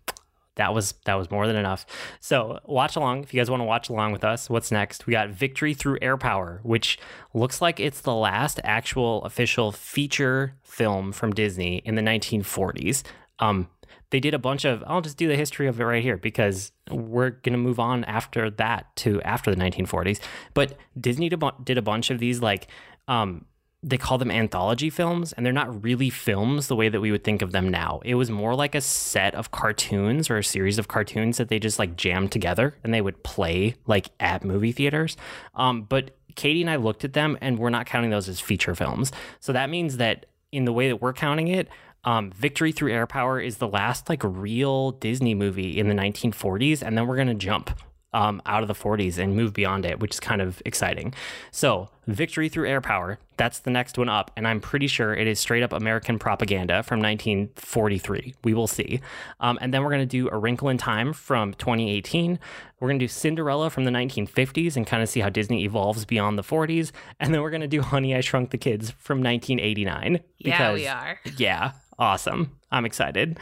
that 0.61 0.75
was 0.75 0.93
that 1.05 1.15
was 1.15 1.31
more 1.31 1.47
than 1.47 1.55
enough. 1.55 1.87
So 2.19 2.59
watch 2.65 2.95
along 2.95 3.23
if 3.23 3.33
you 3.33 3.39
guys 3.39 3.49
want 3.49 3.61
to 3.61 3.65
watch 3.65 3.89
along 3.89 4.11
with 4.11 4.23
us. 4.23 4.47
What's 4.47 4.71
next? 4.71 5.07
We 5.07 5.11
got 5.11 5.29
Victory 5.29 5.73
Through 5.73 5.97
Air 6.03 6.17
Power, 6.17 6.59
which 6.61 6.99
looks 7.33 7.61
like 7.61 7.79
it's 7.79 8.01
the 8.01 8.13
last 8.13 8.59
actual 8.63 9.23
official 9.23 9.71
feature 9.71 10.53
film 10.63 11.13
from 11.13 11.33
Disney 11.33 11.77
in 11.83 11.95
the 11.95 12.03
1940s. 12.03 13.01
Um, 13.39 13.69
they 14.11 14.19
did 14.19 14.35
a 14.35 14.39
bunch 14.39 14.63
of. 14.63 14.83
I'll 14.85 15.01
just 15.01 15.17
do 15.17 15.27
the 15.27 15.35
history 15.35 15.67
of 15.67 15.81
it 15.81 15.83
right 15.83 16.03
here 16.03 16.17
because 16.17 16.71
we're 16.91 17.31
gonna 17.31 17.57
move 17.57 17.79
on 17.79 18.03
after 18.03 18.51
that 18.51 18.95
to 18.97 19.19
after 19.23 19.49
the 19.49 19.59
1940s. 19.59 20.19
But 20.53 20.77
Disney 20.99 21.27
did 21.27 21.77
a 21.79 21.81
bunch 21.81 22.11
of 22.11 22.19
these 22.19 22.39
like 22.39 22.67
um, 23.07 23.45
they 23.83 23.97
call 23.97 24.17
them 24.19 24.29
anthology 24.29 24.89
films, 24.91 25.33
and 25.33 25.45
they're 25.45 25.51
not 25.51 25.83
really 25.83 26.09
films 26.09 26.67
the 26.67 26.75
way 26.75 26.87
that 26.87 27.01
we 27.01 27.11
would 27.11 27.23
think 27.23 27.41
of 27.41 27.51
them 27.51 27.69
now. 27.69 27.99
It 28.05 28.15
was 28.15 28.29
more 28.29 28.53
like 28.53 28.75
a 28.75 28.81
set 28.81 29.33
of 29.33 29.49
cartoons 29.51 30.29
or 30.29 30.37
a 30.37 30.43
series 30.43 30.77
of 30.77 30.87
cartoons 30.87 31.37
that 31.37 31.49
they 31.49 31.57
just 31.57 31.79
like 31.79 31.95
jammed 31.95 32.31
together 32.31 32.75
and 32.83 32.93
they 32.93 33.01
would 33.01 33.23
play 33.23 33.75
like 33.87 34.09
at 34.19 34.43
movie 34.43 34.71
theaters. 34.71 35.17
Um, 35.55 35.83
but 35.83 36.15
Katie 36.35 36.61
and 36.61 36.69
I 36.69 36.75
looked 36.75 37.03
at 37.03 37.13
them 37.13 37.37
and 37.41 37.57
we're 37.57 37.71
not 37.71 37.87
counting 37.87 38.11
those 38.11 38.29
as 38.29 38.39
feature 38.39 38.75
films. 38.75 39.11
So 39.39 39.51
that 39.53 39.69
means 39.69 39.97
that 39.97 40.27
in 40.51 40.65
the 40.65 40.73
way 40.73 40.87
that 40.87 41.01
we're 41.01 41.13
counting 41.13 41.47
it, 41.47 41.67
um, 42.03 42.31
Victory 42.31 42.71
Through 42.71 42.91
Air 42.91 43.07
Power 43.07 43.39
is 43.39 43.57
the 43.57 43.67
last 43.67 44.09
like 44.09 44.21
real 44.23 44.91
Disney 44.91 45.35
movie 45.35 45.79
in 45.79 45.87
the 45.87 45.93
1940s, 45.93 46.81
and 46.81 46.97
then 46.97 47.07
we're 47.07 47.17
gonna 47.17 47.35
jump 47.35 47.71
um, 48.13 48.41
out 48.45 48.61
of 48.61 48.67
the 48.67 48.73
40s 48.73 49.17
and 49.17 49.35
move 49.35 49.53
beyond 49.53 49.85
it, 49.85 49.99
which 49.99 50.15
is 50.15 50.19
kind 50.19 50.41
of 50.41 50.61
exciting. 50.65 51.13
So, 51.51 51.89
Victory 52.07 52.49
Through 52.49 52.67
Air 52.67 52.81
Power, 52.81 53.19
that's 53.37 53.59
the 53.59 53.69
next 53.69 53.97
one 53.97 54.09
up. 54.09 54.31
And 54.35 54.47
I'm 54.47 54.59
pretty 54.59 54.87
sure 54.87 55.13
it 55.13 55.27
is 55.27 55.39
straight 55.39 55.63
up 55.63 55.71
American 55.71 56.19
propaganda 56.19 56.83
from 56.83 56.99
1943. 56.99 58.35
We 58.43 58.53
will 58.53 58.67
see. 58.67 58.99
Um, 59.39 59.57
and 59.61 59.73
then 59.73 59.83
we're 59.83 59.91
going 59.91 60.01
to 60.01 60.05
do 60.05 60.29
A 60.29 60.37
Wrinkle 60.37 60.69
in 60.69 60.77
Time 60.77 61.13
from 61.13 61.53
2018. 61.53 62.39
We're 62.79 62.87
going 62.87 62.99
to 62.99 63.03
do 63.03 63.07
Cinderella 63.07 63.69
from 63.69 63.85
the 63.85 63.91
1950s 63.91 64.75
and 64.75 64.85
kind 64.85 65.01
of 65.03 65.09
see 65.09 65.19
how 65.21 65.29
Disney 65.29 65.63
evolves 65.63 66.03
beyond 66.03 66.37
the 66.37 66.43
40s. 66.43 66.91
And 67.19 67.33
then 67.33 67.41
we're 67.41 67.51
going 67.51 67.61
to 67.61 67.67
do 67.67 67.81
Honey, 67.81 68.15
I 68.15 68.21
Shrunk 68.21 68.49
the 68.49 68.57
Kids 68.57 68.91
from 68.91 69.21
1989. 69.23 70.19
yeah, 70.37 70.73
we 70.73 70.87
are. 70.87 71.19
Yeah, 71.37 71.71
awesome. 71.97 72.57
I'm 72.71 72.85
excited. 72.85 73.39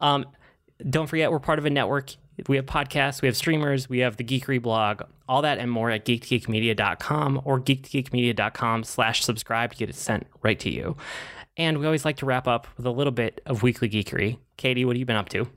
Um, 0.00 0.26
don't 0.88 1.06
forget, 1.06 1.30
we're 1.30 1.40
part 1.40 1.58
of 1.58 1.66
a 1.66 1.70
network. 1.70 2.14
We 2.46 2.56
have 2.56 2.66
podcasts, 2.66 3.22
we 3.22 3.26
have 3.26 3.36
streamers, 3.36 3.88
we 3.88 3.98
have 4.00 4.16
the 4.16 4.24
Geekery 4.24 4.60
blog, 4.60 5.02
all 5.28 5.42
that 5.42 5.58
and 5.58 5.70
more 5.70 5.90
at 5.90 6.04
geek2geekmedia.com 6.04 7.42
or 7.44 7.60
geek2geekmedia.com 7.60 8.84
slash 8.84 9.24
subscribe 9.24 9.72
to 9.72 9.76
get 9.76 9.88
it 9.88 9.94
sent 9.94 10.26
right 10.42 10.58
to 10.60 10.70
you. 10.70 10.96
And 11.56 11.78
we 11.78 11.86
always 11.86 12.04
like 12.04 12.18
to 12.18 12.26
wrap 12.26 12.46
up 12.46 12.68
with 12.76 12.86
a 12.86 12.90
little 12.90 13.12
bit 13.12 13.40
of 13.46 13.62
weekly 13.62 13.88
geekery. 13.88 14.38
Katie, 14.56 14.84
what 14.84 14.94
have 14.94 15.00
you 15.00 15.06
been 15.06 15.16
up 15.16 15.28
to? 15.30 15.48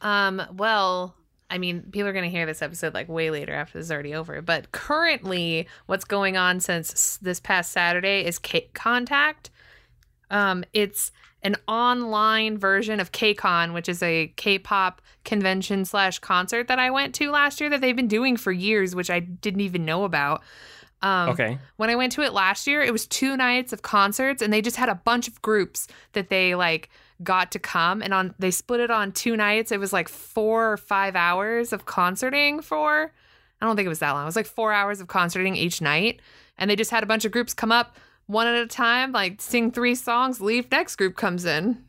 Um, 0.00 0.40
well, 0.52 1.16
I 1.50 1.58
mean, 1.58 1.82
people 1.90 2.08
are 2.08 2.12
going 2.12 2.24
to 2.24 2.30
hear 2.30 2.46
this 2.46 2.62
episode 2.62 2.94
like 2.94 3.08
way 3.08 3.30
later 3.30 3.54
after 3.54 3.78
this 3.78 3.86
is 3.86 3.92
already 3.92 4.14
over. 4.14 4.40
But 4.42 4.70
currently, 4.72 5.66
what's 5.86 6.04
going 6.04 6.36
on 6.36 6.60
since 6.60 7.16
this 7.18 7.40
past 7.40 7.72
Saturday 7.72 8.24
is 8.24 8.38
KCON:TACT. 8.38 9.50
Um, 10.30 10.64
it's 10.72 11.10
an 11.42 11.56
online 11.68 12.58
version 12.58 12.98
of 13.00 13.12
KCON, 13.12 13.72
which 13.72 13.88
is 13.88 14.02
a 14.02 14.32
K-pop 14.36 15.00
convention 15.24 15.84
slash 15.84 16.18
concert 16.18 16.68
that 16.68 16.78
I 16.78 16.90
went 16.90 17.14
to 17.16 17.30
last 17.30 17.60
year 17.60 17.70
that 17.70 17.80
they've 17.80 17.94
been 17.94 18.08
doing 18.08 18.36
for 18.36 18.50
years, 18.50 18.94
which 18.94 19.10
I 19.10 19.20
didn't 19.20 19.60
even 19.60 19.84
know 19.84 20.04
about. 20.04 20.42
Um, 21.00 21.28
Okay. 21.30 21.58
when 21.76 21.90
I 21.90 21.94
went 21.94 22.12
to 22.12 22.22
it 22.22 22.32
last 22.32 22.66
year, 22.66 22.82
it 22.82 22.92
was 22.92 23.06
two 23.06 23.36
nights 23.36 23.72
of 23.72 23.82
concerts, 23.82 24.42
and 24.42 24.52
they 24.52 24.60
just 24.60 24.76
had 24.76 24.88
a 24.88 24.96
bunch 24.96 25.28
of 25.28 25.40
groups 25.42 25.86
that 26.12 26.28
they 26.28 26.56
like 26.56 26.90
got 27.22 27.52
to 27.52 27.58
come, 27.60 28.02
and 28.02 28.12
on 28.12 28.34
they 28.38 28.50
split 28.50 28.80
it 28.80 28.90
on 28.90 29.12
two 29.12 29.36
nights. 29.36 29.70
It 29.70 29.78
was 29.78 29.92
like 29.92 30.08
four 30.08 30.72
or 30.72 30.76
five 30.76 31.14
hours 31.14 31.72
of 31.72 31.86
concerting 31.86 32.62
for. 32.62 33.12
I 33.60 33.66
don't 33.66 33.76
think 33.76 33.86
it 33.86 33.90
was 33.90 34.00
that 34.00 34.10
long. 34.12 34.22
It 34.22 34.26
was 34.26 34.36
like 34.36 34.46
four 34.46 34.72
hours 34.72 35.00
of 35.00 35.06
concerting 35.06 35.54
each 35.54 35.80
night, 35.80 36.20
and 36.56 36.68
they 36.68 36.74
just 36.76 36.90
had 36.90 37.02
a 37.04 37.06
bunch 37.06 37.24
of 37.24 37.30
groups 37.32 37.54
come 37.54 37.70
up 37.72 37.96
one 38.28 38.46
at 38.46 38.54
a 38.54 38.66
time, 38.68 39.10
like 39.10 39.40
sing 39.42 39.72
three 39.72 39.96
songs, 39.96 40.40
leave. 40.40 40.70
Next 40.70 40.94
group 40.94 41.16
comes 41.16 41.44
in. 41.44 41.84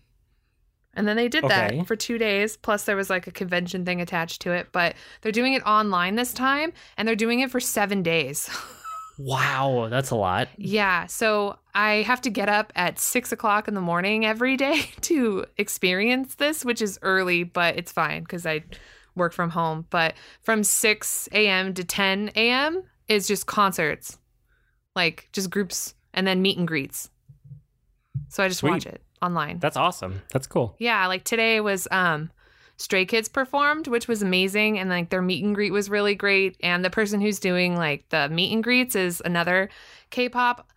And 0.95 1.07
then 1.07 1.15
they 1.15 1.27
did 1.27 1.43
Okay. 1.43 1.77
that 1.77 1.87
for 1.87 1.95
two 1.95 2.17
days. 2.17 2.57
Plus, 2.57 2.83
there 2.85 2.95
was 2.95 3.09
like 3.09 3.27
a 3.27 3.31
convention 3.31 3.85
thing 3.85 4.01
attached 4.01 4.41
to 4.41 4.51
it. 4.51 4.69
But 4.71 4.95
they're 5.21 5.31
doing 5.31 5.53
it 5.53 5.61
online 5.65 6.15
this 6.15 6.33
time, 6.33 6.73
and 6.97 7.07
they're 7.07 7.15
doing 7.15 7.41
it 7.41 7.51
for 7.51 7.59
seven 7.59 8.01
days. 8.01 8.49
Wow, 9.21 9.89
that's 9.89 10.11
a 10.11 10.15
lot. 10.15 10.47
Yeah, 10.55 11.05
so 11.07 11.59
I 11.75 12.03
have 12.03 12.21
to 12.21 12.29
get 12.29 12.47
up 12.47 12.71
at 12.73 12.99
six 12.99 13.33
o'clock 13.33 13.67
in 13.67 13.73
the 13.73 13.81
morning 13.81 14.25
every 14.25 14.55
day 14.55 14.83
to 15.01 15.43
experience 15.57 16.35
this, 16.35 16.63
which 16.63 16.81
is 16.81 16.97
early, 17.01 17.43
but 17.43 17.75
it's 17.77 17.91
fine 17.91 18.21
because 18.23 18.45
I 18.45 18.63
work 19.15 19.33
from 19.33 19.49
home. 19.49 19.87
But 19.89 20.13
from 20.41 20.63
6 20.63 21.27
a.m. 21.33 21.73
to 21.73 21.83
10 21.83 22.31
a.m. 22.37 22.83
is 23.09 23.27
just 23.27 23.45
concerts, 23.45 24.17
like 24.95 25.27
just 25.33 25.49
groups 25.49 25.95
and 26.13 26.25
then 26.27 26.41
meet 26.41 26.57
and 26.57 26.67
greets. 26.67 27.09
So 28.29 28.43
I 28.43 28.47
just 28.47 28.59
Sweet. 28.59 28.71
watch 28.71 28.85
it 28.85 29.01
online. 29.21 29.59
That's 29.59 29.77
awesome. 29.77 30.21
That's 30.31 30.47
cool. 30.47 30.75
Yeah, 30.79 31.05
like 31.07 31.23
today 31.23 31.59
was 31.61 31.87
um 31.91 32.31
Stray 32.77 33.05
Kids 33.05 33.27
performed, 33.27 33.87
which 33.87 34.07
was 34.07 34.21
amazing 34.21 34.79
and 34.79 34.89
like 34.89 35.09
their 35.09 35.21
meet 35.21 35.43
and 35.43 35.53
greet 35.55 35.71
was 35.71 35.89
really 35.89 36.15
great 36.15 36.55
and 36.61 36.83
the 36.85 36.89
person 36.89 37.19
who's 37.19 37.39
doing 37.39 37.75
like 37.75 38.07
the 38.09 38.29
meet 38.29 38.53
and 38.53 38.63
greets 38.63 38.95
is 38.95 39.21
another 39.25 39.69
K-pop 40.11 40.69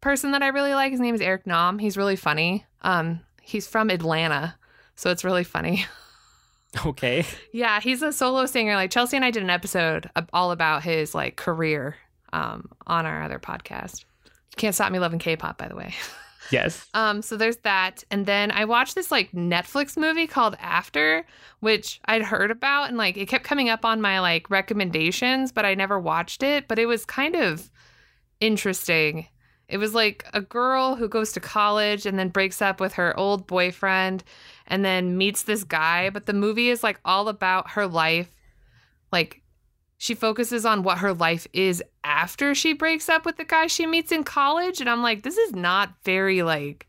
person 0.00 0.32
that 0.32 0.42
I 0.42 0.48
really 0.48 0.74
like. 0.74 0.90
His 0.92 1.00
name 1.00 1.14
is 1.14 1.20
Eric 1.20 1.46
Nam. 1.46 1.78
He's 1.78 1.96
really 1.96 2.16
funny. 2.16 2.64
Um 2.82 3.20
he's 3.40 3.66
from 3.66 3.90
Atlanta, 3.90 4.56
so 4.94 5.10
it's 5.10 5.24
really 5.24 5.44
funny. 5.44 5.84
Okay. 6.84 7.24
yeah, 7.52 7.80
he's 7.80 8.02
a 8.02 8.12
solo 8.12 8.44
singer. 8.44 8.74
Like 8.74 8.90
Chelsea 8.90 9.16
and 9.16 9.24
I 9.24 9.30
did 9.30 9.42
an 9.42 9.48
episode 9.48 10.10
all 10.34 10.50
about 10.50 10.82
his 10.82 11.14
like 11.14 11.36
career 11.36 11.96
um 12.34 12.68
on 12.86 13.06
our 13.06 13.22
other 13.22 13.38
podcast. 13.38 14.04
You 14.52 14.56
can't 14.56 14.74
stop 14.74 14.92
me 14.92 14.98
loving 14.98 15.18
K-pop 15.18 15.58
by 15.58 15.68
the 15.68 15.76
way. 15.76 15.94
Yes. 16.50 16.86
Um, 16.94 17.22
so 17.22 17.36
there's 17.36 17.58
that. 17.58 18.04
And 18.10 18.26
then 18.26 18.50
I 18.50 18.64
watched 18.64 18.94
this 18.94 19.10
like 19.10 19.32
Netflix 19.32 19.96
movie 19.96 20.26
called 20.26 20.56
After, 20.60 21.26
which 21.60 22.00
I'd 22.06 22.22
heard 22.22 22.50
about 22.50 22.88
and 22.88 22.96
like 22.96 23.16
it 23.16 23.28
kept 23.28 23.44
coming 23.44 23.68
up 23.68 23.84
on 23.84 24.00
my 24.00 24.20
like 24.20 24.50
recommendations, 24.50 25.52
but 25.52 25.64
I 25.64 25.74
never 25.74 25.98
watched 25.98 26.42
it. 26.42 26.68
But 26.68 26.78
it 26.78 26.86
was 26.86 27.04
kind 27.04 27.34
of 27.34 27.70
interesting. 28.40 29.26
It 29.68 29.78
was 29.78 29.94
like 29.94 30.24
a 30.32 30.40
girl 30.40 30.94
who 30.94 31.08
goes 31.08 31.32
to 31.32 31.40
college 31.40 32.06
and 32.06 32.18
then 32.18 32.28
breaks 32.28 32.62
up 32.62 32.80
with 32.80 32.94
her 32.94 33.18
old 33.18 33.46
boyfriend 33.46 34.22
and 34.68 34.84
then 34.84 35.18
meets 35.18 35.42
this 35.42 35.64
guy. 35.64 36.10
But 36.10 36.26
the 36.26 36.32
movie 36.32 36.70
is 36.70 36.84
like 36.84 37.00
all 37.04 37.28
about 37.28 37.70
her 37.70 37.86
life. 37.86 38.30
Like 39.10 39.42
she 39.98 40.14
focuses 40.14 40.66
on 40.66 40.82
what 40.82 40.98
her 40.98 41.12
life 41.14 41.46
is 41.52 41.82
after 42.04 42.54
she 42.54 42.72
breaks 42.72 43.08
up 43.08 43.24
with 43.24 43.36
the 43.36 43.44
guy 43.44 43.66
she 43.66 43.86
meets 43.86 44.12
in 44.12 44.24
college 44.24 44.80
and 44.80 44.90
i'm 44.90 45.02
like 45.02 45.22
this 45.22 45.36
is 45.38 45.52
not 45.52 45.94
very 46.04 46.42
like 46.42 46.86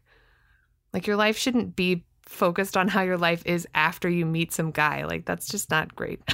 like 0.93 1.07
your 1.07 1.15
life 1.15 1.37
shouldn't 1.37 1.75
be 1.75 2.03
focused 2.23 2.75
on 2.75 2.87
how 2.87 3.01
your 3.01 3.17
life 3.17 3.41
is 3.45 3.65
after 3.73 4.09
you 4.09 4.25
meet 4.25 4.51
some 4.51 4.71
guy. 4.71 5.05
Like 5.05 5.25
that's 5.25 5.47
just 5.47 5.69
not 5.69 5.95
great. 5.95 6.21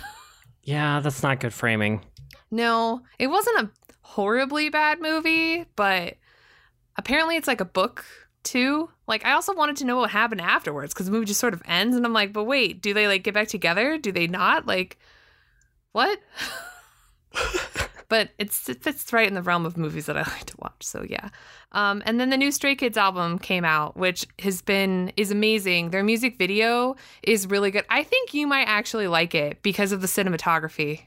Yeah, 0.65 1.01
that's 1.01 1.21
not 1.21 1.41
good 1.41 1.53
framing. 1.53 2.05
no 2.49 3.01
it 3.19 3.27
wasn't 3.27 3.63
a 3.67 3.69
horribly 4.01 4.69
bad 4.69 5.01
movie 5.01 5.65
but 5.75 6.15
apparently 6.95 7.35
it's 7.35 7.47
like 7.49 7.59
a 7.59 7.65
book 7.65 8.05
too. 8.43 8.89
Like 9.05 9.25
i 9.25 9.33
also 9.33 9.53
wanted 9.53 9.75
to 9.77 9.85
know 9.85 9.97
what 9.97 10.09
happened 10.09 10.39
afterwards 10.39 10.93
because 10.93 11.07
the 11.07 11.11
movie 11.11 11.25
just 11.25 11.41
sort 11.41 11.53
of 11.53 11.61
ends 11.65 11.97
and 11.97 12.05
i'm 12.05 12.13
like 12.13 12.31
but 12.31 12.45
wait 12.45 12.81
do 12.81 12.93
they 12.93 13.07
like 13.07 13.23
get 13.23 13.33
back 13.33 13.49
together? 13.49 13.97
Do 13.97 14.13
they 14.13 14.27
not? 14.27 14.65
Like 14.65 14.97
what 15.93 16.19
but 18.09 18.29
it's 18.37 18.69
it 18.69 18.83
fits 18.83 19.11
right 19.11 19.27
in 19.27 19.33
the 19.33 19.41
realm 19.41 19.65
of 19.65 19.77
movies 19.77 20.05
that 20.05 20.17
I 20.17 20.21
like 20.31 20.45
to 20.45 20.55
watch. 20.59 20.83
So 20.83 21.03
yeah. 21.07 21.29
Um, 21.71 22.03
and 22.05 22.19
then 22.19 22.29
the 22.29 22.37
new 22.37 22.51
Stray 22.51 22.75
Kids 22.75 22.97
album 22.97 23.39
came 23.39 23.65
out, 23.65 23.97
which 23.97 24.27
has 24.39 24.61
been 24.61 25.11
is 25.17 25.31
amazing. 25.31 25.89
Their 25.89 26.03
music 26.03 26.37
video 26.37 26.95
is 27.23 27.47
really 27.47 27.71
good. 27.71 27.85
I 27.89 28.03
think 28.03 28.33
you 28.33 28.47
might 28.47 28.65
actually 28.65 29.07
like 29.07 29.33
it 29.33 29.61
because 29.63 29.91
of 29.91 30.01
the 30.01 30.07
cinematography. 30.07 31.01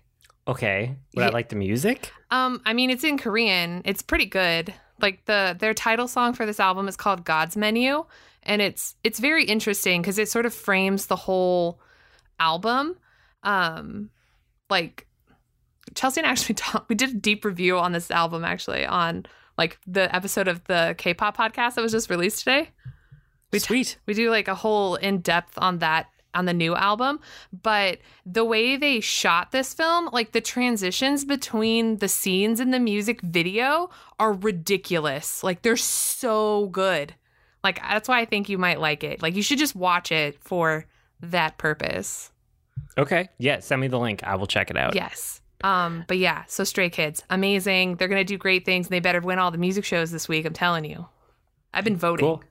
Okay. 0.49 0.97
Would 1.15 1.25
I 1.25 1.29
like 1.29 1.49
the 1.49 1.57
music? 1.57 2.13
Um, 2.31 2.61
I 2.65 2.73
mean, 2.73 2.91
it's 2.91 3.05
in 3.05 3.19
Korean. 3.19 3.83
It's 3.85 4.03
pretty 4.03 4.27
good. 4.27 4.75
Like 5.01 5.25
the 5.27 5.57
their 5.59 5.75
title 5.75 6.09
song 6.09 6.33
for 6.33 6.47
this 6.47 6.59
album 6.59 6.89
is 6.89 6.97
called 6.97 7.25
God's 7.25 7.57
Menu, 7.57 8.05
and 8.43 8.63
it's 8.63 8.97
it's 9.05 9.21
very 9.21 9.45
interesting 9.45 10.03
because 10.03 10.19
it 10.19 10.29
sort 10.29 10.47
of 10.47 10.55
frames 10.55 11.07
the 11.07 11.17
whole 11.17 11.81
album. 12.41 12.97
Um, 13.43 14.11
like 14.71 15.07
Chelsea 15.95 16.21
and 16.21 16.27
I 16.27 16.31
actually 16.31 16.55
talked. 16.57 16.89
We 16.89 16.95
did 16.95 17.11
a 17.11 17.15
deep 17.15 17.45
review 17.45 17.79
on 17.79 17.93
this 17.93 18.11
album 18.11 18.45
actually 18.45 18.85
on 18.87 19.27
like 19.59 19.79
the 19.87 20.15
episode 20.15 20.49
of 20.49 20.63
the 20.65 20.95
K-pop 20.99 21.37
podcast 21.37 21.75
that 21.75 21.83
was 21.83 21.93
just 21.93 22.11
released 22.11 22.41
today. 22.41 22.71
We 23.53 23.61
t- 23.61 23.95
we 24.07 24.15
do 24.15 24.31
like 24.31 24.49
a 24.49 24.55
whole 24.55 24.97
in 24.97 25.21
depth 25.21 25.57
on 25.57 25.79
that 25.79 26.09
on 26.35 26.45
the 26.45 26.53
new 26.53 26.75
album, 26.75 27.19
but 27.63 27.99
the 28.27 28.45
way 28.45 28.77
they 28.77 29.01
shot 29.01 29.53
this 29.53 29.73
film, 29.73 30.11
like 30.13 30.33
the 30.33 30.41
transitions 30.41 31.25
between 31.25 31.97
the 31.97 32.09
scenes 32.09 32.61
in 32.61 32.71
the 32.71 32.79
music 32.79 33.23
video 33.23 33.89
are 34.19 34.35
ridiculous. 34.35 35.43
Like 35.43 35.63
they're 35.63 35.77
so 35.77 36.67
good. 36.67 37.15
Like 37.65 37.81
that's 37.81 38.09
why 38.09 38.21
I 38.21 38.27
think 38.27 38.49
you 38.49 38.59
might 38.59 38.81
like 38.81 39.03
it. 39.03 39.23
Like 39.23 39.35
you 39.35 39.43
should 39.43 39.59
just 39.59 39.75
watch 39.75 40.13
it 40.13 40.39
for 40.43 40.85
that 41.21 41.57
purpose. 41.57 42.31
Okay. 42.99 43.29
Yeah, 43.39 43.61
send 43.61 43.81
me 43.81 43.89
the 43.89 43.99
link. 43.99 44.23
I 44.25 44.37
will 44.37 44.47
check 44.47 44.71
it 44.71 44.77
out. 44.77 44.95
Yes. 44.95 45.41
Um, 45.65 46.05
but 46.07 46.19
yeah, 46.19 46.45
so 46.49 46.65
Stray 46.65 46.91
Kids, 46.91 47.23
amazing. 47.31 47.97
They're 47.97 48.09
gonna 48.09 48.25
do 48.25 48.39
great 48.39 48.65
things, 48.65 48.87
and 48.87 48.93
they 48.93 49.01
better 49.01 49.21
win 49.21 49.39
all 49.39 49.51
the 49.51 49.59
music 49.59 49.85
shows 49.85 50.11
this 50.11 50.29
week. 50.29 50.45
I'm 50.45 50.53
telling 50.53 50.85
you. 50.85 51.07
I've 51.75 51.85
been 51.85 51.97
voting. 51.97 52.27
Cool. 52.27 52.43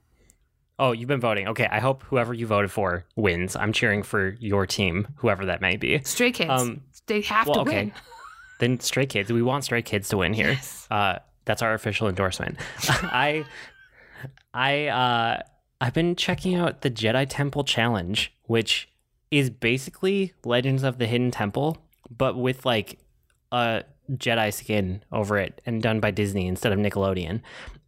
Oh, 0.77 0.91
you've 0.91 1.07
been 1.07 1.21
voting. 1.21 1.47
Okay, 1.49 1.67
I 1.71 1.79
hope 1.79 2.03
whoever 2.03 2.33
you 2.33 2.45
voted 2.47 2.69
for 2.71 3.05
wins. 3.15 3.55
I'm 3.55 3.71
cheering 3.73 4.03
for 4.03 4.35
your 4.39 4.65
team, 4.65 5.07
whoever 5.17 5.45
that 5.45 5.61
may 5.61 5.77
be. 5.77 6.01
Stray 6.03 6.31
Kids, 6.31 6.49
Um, 6.49 6.81
they 7.07 7.21
have 7.21 7.47
well, 7.47 7.63
to 7.63 7.69
okay. 7.69 7.83
win. 7.85 7.93
Then 8.59 8.79
Stray 8.79 9.05
Kids. 9.05 9.31
We 9.31 9.41
want 9.41 9.65
Stray 9.65 9.81
Kids 9.81 10.07
to 10.09 10.17
win 10.17 10.33
here. 10.33 10.51
Yes. 10.51 10.87
Uh, 10.89 11.19
that's 11.43 11.61
our 11.61 11.73
official 11.73 12.07
endorsement. 12.07 12.57
I 12.89 13.45
I 14.53 14.87
uh 14.87 15.41
I've 15.81 15.93
been 15.93 16.15
checking 16.15 16.55
out 16.55 16.81
the 16.81 16.89
Jedi 16.89 17.25
Temple 17.29 17.63
Challenge, 17.65 18.33
which 18.43 18.87
is 19.31 19.49
basically 19.49 20.33
Legends 20.43 20.83
of 20.83 20.97
the 20.97 21.07
Hidden 21.07 21.31
Temple, 21.31 21.77
but 22.15 22.37
with 22.37 22.65
like 22.65 22.99
a 23.51 23.83
Jedi 24.11 24.53
skin 24.53 25.03
over 25.11 25.37
it 25.37 25.61
and 25.65 25.81
done 25.81 25.99
by 25.99 26.11
Disney 26.11 26.47
instead 26.47 26.71
of 26.71 26.79
Nickelodeon. 26.79 27.41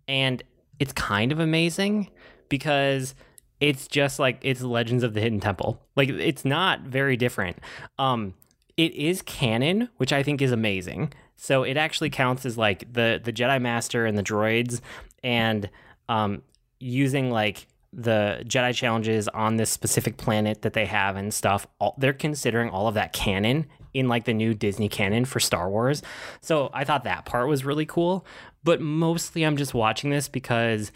And 0.08 0.44
it's 0.80 0.94
kind 0.94 1.32
of 1.32 1.40
amazing 1.40 2.10
because 2.50 3.16
it's 3.60 3.88
just 3.88 4.20
like 4.20 4.40
it's 4.42 4.62
Legends 4.62 5.04
of 5.04 5.14
the 5.14 5.22
Hidden 5.22 5.40
Temple. 5.40 5.82
Like 5.96 6.10
it's 6.10 6.46
not 6.46 6.82
very 6.82 7.18
different. 7.18 7.58
Um 7.98 8.34
it 8.76 8.94
is 8.94 9.22
canon, 9.24 9.90
which 9.98 10.14
I 10.14 10.22
think 10.22 10.42
is 10.42 10.52
amazing. 10.52 11.14
So 11.36 11.64
it 11.64 11.78
actually 11.78 12.10
counts 12.10 12.46
as 12.46 12.58
like 12.58 12.92
the 12.94 13.20
the 13.24 13.34
Jedi 13.34 13.62
Master 13.62 14.06
and 14.06 14.18
the 14.18 14.24
droids 14.24 14.82
and 15.24 15.70
um 16.10 16.42
using 16.80 17.32
like 17.32 17.68
the 17.98 18.44
Jedi 18.46 18.74
challenges 18.76 19.28
on 19.30 19.58
this 19.58 19.72
specific 19.72 20.18
planet 20.18 20.62
that 20.62 20.74
they 20.74 20.86
have 20.86 21.16
and 21.16 21.34
stuff. 21.34 21.66
All, 21.80 21.96
they're 21.98 22.14
considering 22.14 22.70
all 22.70 22.88
of 22.88 22.94
that 22.94 23.12
canon 23.12 23.66
in 23.94 24.08
like 24.08 24.26
the 24.26 24.34
new 24.34 24.54
Disney 24.54 24.88
canon 24.88 25.26
for 25.26 25.40
Star 25.40 25.70
Wars. 25.70 26.04
So 26.40 26.70
I 26.74 26.84
thought 26.84 27.04
that 27.06 27.26
part 27.26 27.48
was 27.48 27.66
really 27.66 27.88
cool. 27.88 28.26
But 28.64 28.80
mostly 28.82 29.44
I'm 29.44 29.58
just 29.58 29.74
watching 29.74 30.12
this 30.12 30.28
because 30.28 30.92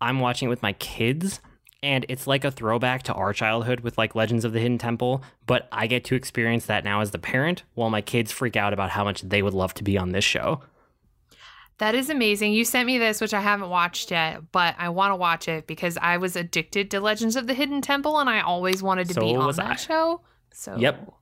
I'm 0.00 0.20
watching 0.20 0.46
it 0.46 0.50
with 0.50 0.62
my 0.62 0.72
kids 0.74 1.40
and 1.82 2.06
it's 2.08 2.26
like 2.26 2.44
a 2.44 2.50
throwback 2.50 3.02
to 3.04 3.12
our 3.12 3.32
childhood 3.32 3.80
with 3.80 3.98
like 3.98 4.14
Legends 4.14 4.44
of 4.44 4.52
the 4.52 4.58
Hidden 4.58 4.78
Temple, 4.78 5.22
but 5.46 5.68
I 5.70 5.86
get 5.86 6.04
to 6.04 6.14
experience 6.16 6.66
that 6.66 6.82
now 6.82 7.00
as 7.00 7.12
the 7.12 7.18
parent 7.18 7.62
while 7.74 7.90
my 7.90 8.00
kids 8.00 8.32
freak 8.32 8.56
out 8.56 8.72
about 8.72 8.90
how 8.90 9.04
much 9.04 9.22
they 9.22 9.42
would 9.42 9.54
love 9.54 9.74
to 9.74 9.84
be 9.84 9.96
on 9.96 10.10
this 10.10 10.24
show. 10.24 10.62
That 11.78 11.94
is 11.94 12.10
amazing. 12.10 12.52
You 12.52 12.64
sent 12.64 12.86
me 12.86 12.98
this, 12.98 13.20
which 13.20 13.32
I 13.32 13.40
haven't 13.40 13.70
watched 13.70 14.10
yet, 14.10 14.50
but 14.50 14.74
I 14.78 14.88
want 14.88 15.12
to 15.12 15.16
watch 15.16 15.46
it 15.46 15.66
because 15.66 15.96
I 15.96 16.16
was 16.16 16.34
addicted 16.34 16.90
to 16.90 17.00
Legends 17.00 17.36
of 17.36 17.46
the 17.46 17.54
Hidden 17.54 17.82
Temple 17.82 18.18
and 18.18 18.28
I 18.28 18.40
always 18.40 18.82
wanted 18.82 19.06
to 19.08 19.14
So 19.14 19.20
be 19.20 19.36
on 19.36 19.54
that 19.56 19.70
I. 19.70 19.74
show. 19.76 20.20
So 20.52 20.76
Yep. 20.76 21.12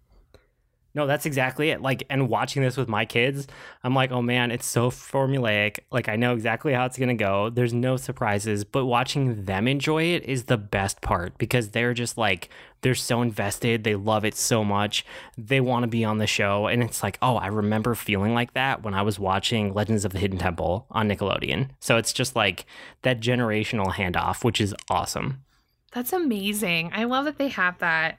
No, 0.97 1.07
that's 1.07 1.27
exactly 1.27 1.69
it. 1.69 1.83
Like, 1.83 2.05
and 2.09 2.31
watching 2.31 2.63
this 2.63 2.79
with 2.79 2.89
my 2.89 3.05
kids, 3.05 3.47
I'm 3.85 3.95
like, 3.95 4.11
oh 4.11 4.23
man, 4.23 4.51
it's 4.51 4.65
so 4.65 4.91
formulaic. 4.91 5.81
Like, 5.93 6.09
I 6.09 6.17
know 6.17 6.33
exactly 6.33 6.73
how 6.73 6.87
it's 6.87 6.97
going 6.97 7.11
to 7.11 7.15
go. 7.15 7.51
There's 7.51 7.75
no 7.75 7.99
surprises, 7.99 8.65
but 8.65 8.87
watching 8.87 9.45
them 9.45 9.69
enjoy 9.69 10.05
it 10.05 10.25
is 10.25 10.45
the 10.45 10.57
best 10.57 11.03
part 11.03 11.37
because 11.37 11.69
they're 11.69 11.93
just 11.93 12.17
like, 12.17 12.49
they're 12.81 12.95
so 12.95 13.21
invested. 13.21 13.85
They 13.85 13.95
love 13.95 14.25
it 14.25 14.35
so 14.35 14.65
much. 14.65 15.05
They 15.37 15.61
want 15.61 15.83
to 15.83 15.87
be 15.87 16.03
on 16.03 16.17
the 16.17 16.27
show. 16.27 16.67
And 16.67 16.83
it's 16.83 17.03
like, 17.03 17.19
oh, 17.21 17.37
I 17.37 17.49
remember 17.49 17.95
feeling 17.95 18.33
like 18.33 18.55
that 18.55 18.83
when 18.83 18.95
I 18.95 19.03
was 19.03 19.19
watching 19.19 19.75
Legends 19.75 20.07
of 20.07 20.13
the 20.13 20.19
Hidden 20.19 20.39
Temple 20.39 20.87
on 20.91 21.11
Nickelodeon. 21.11 21.69
So 21.79 21.99
it's 21.99 22.15
just 22.15 22.35
like 22.35 22.65
that 23.03 23.21
generational 23.21 23.93
handoff, 23.93 24.45
which 24.45 24.63
is 24.63 24.75
awesome. 24.89 25.43
That's 25.93 26.15
amazing. 26.15 26.93
I 26.95 27.05
love 27.05 27.27
that 27.27 27.37
they 27.37 27.49
have 27.49 27.79
that. 27.81 28.19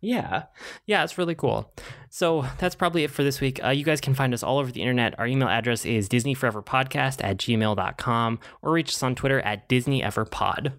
Yeah. 0.00 0.44
Yeah, 0.86 1.04
it's 1.04 1.18
really 1.18 1.34
cool. 1.34 1.72
So 2.10 2.46
that's 2.58 2.74
probably 2.74 3.04
it 3.04 3.10
for 3.10 3.22
this 3.24 3.40
week. 3.40 3.62
Uh, 3.64 3.70
you 3.70 3.84
guys 3.84 4.00
can 4.00 4.14
find 4.14 4.32
us 4.34 4.42
all 4.42 4.58
over 4.58 4.70
the 4.70 4.80
internet. 4.80 5.18
Our 5.18 5.26
email 5.26 5.48
address 5.48 5.84
is 5.84 6.08
disneyforeverpodcast 6.08 7.24
at 7.24 7.38
gmail.com 7.38 8.38
or 8.62 8.72
reach 8.72 8.90
us 8.90 9.02
on 9.02 9.14
Twitter 9.14 9.40
at 9.40 9.68
disneyeverpod. 9.68 10.72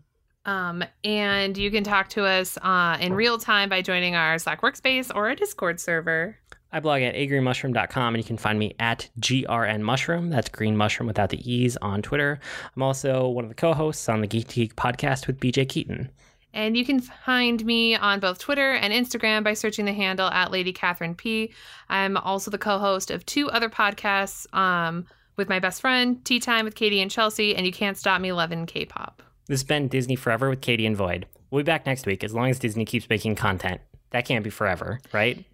Um, 0.45 0.83
and 1.03 1.57
you 1.57 1.69
can 1.69 1.83
talk 1.83 2.07
to 2.09 2.23
us 2.23 2.57
uh, 2.61 2.97
in 3.01 3.13
real 3.13 3.37
time 3.37 3.67
by 3.67 3.81
joining 3.81 4.15
our 4.15 4.39
Slack 4.39 4.61
workspace 4.61 5.13
or 5.13 5.29
a 5.29 5.35
Discord 5.35 5.79
server. 5.79 6.37
I 6.71 6.79
blog 6.79 7.01
at 7.01 7.15
agreenmushroom.com 7.15 8.15
and 8.15 8.23
you 8.23 8.27
can 8.27 8.37
find 8.37 8.59
me 8.59 8.75
at 8.79 9.09
grnmushroom. 9.19 10.29
That's 10.31 10.49
green 10.49 10.77
mushroom 10.77 11.07
without 11.07 11.29
the 11.29 11.51
E's 11.51 11.75
on 11.77 12.01
Twitter. 12.01 12.39
I'm 12.75 12.83
also 12.83 13.27
one 13.27 13.45
of 13.45 13.49
the 13.49 13.55
co 13.55 13.73
hosts 13.73 14.07
on 14.09 14.21
the 14.21 14.27
Geek 14.27 14.47
Geek 14.49 14.75
podcast 14.75 15.27
with 15.27 15.39
BJ 15.39 15.67
Keaton. 15.67 16.09
And 16.57 16.75
you 16.75 16.83
can 16.83 16.99
find 16.99 17.63
me 17.63 17.95
on 17.95 18.19
both 18.19 18.39
Twitter 18.39 18.71
and 18.71 18.91
Instagram 18.91 19.43
by 19.43 19.53
searching 19.53 19.85
the 19.85 19.93
handle 19.93 20.27
at 20.27 20.49
Lady 20.49 20.73
Catherine 20.73 21.13
P. 21.13 21.53
I'm 21.87 22.17
also 22.17 22.49
the 22.49 22.57
co-host 22.57 23.11
of 23.11 23.23
two 23.27 23.47
other 23.51 23.69
podcasts 23.69 24.51
um, 24.55 25.05
with 25.35 25.49
my 25.49 25.59
best 25.59 25.81
friend, 25.81 26.25
Tea 26.25 26.39
Time 26.39 26.65
with 26.65 26.73
Katie 26.73 26.99
and 26.99 27.11
Chelsea, 27.11 27.55
and 27.55 27.63
You 27.63 27.71
Can't 27.71 27.95
Stop 27.95 28.21
Me 28.21 28.31
Loving 28.31 28.65
K-pop. 28.65 29.21
This 29.45 29.59
has 29.59 29.67
been 29.67 29.87
Disney 29.87 30.15
Forever 30.15 30.49
with 30.49 30.61
Katie 30.61 30.87
and 30.87 30.97
Void. 30.97 31.27
We'll 31.51 31.61
be 31.61 31.65
back 31.67 31.85
next 31.85 32.07
week 32.07 32.23
as 32.23 32.33
long 32.33 32.49
as 32.49 32.57
Disney 32.57 32.85
keeps 32.85 33.07
making 33.07 33.35
content. 33.35 33.79
That 34.09 34.25
can't 34.25 34.43
be 34.43 34.49
forever, 34.49 34.99
right? 35.13 35.45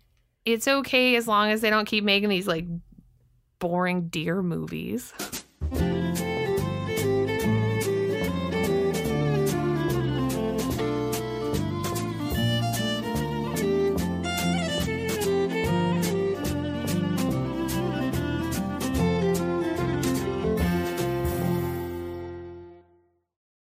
It's 0.46 0.70
okay 0.70 1.18
as 1.18 1.28
long 1.28 1.52
as 1.52 1.60
they 1.60 1.70
don't 1.70 1.86
keep 1.86 2.06
making 2.06 2.30
these 2.30 2.48
like 2.48 2.66
boring 3.60 4.08
deer 4.08 4.42
movies. 4.42 5.13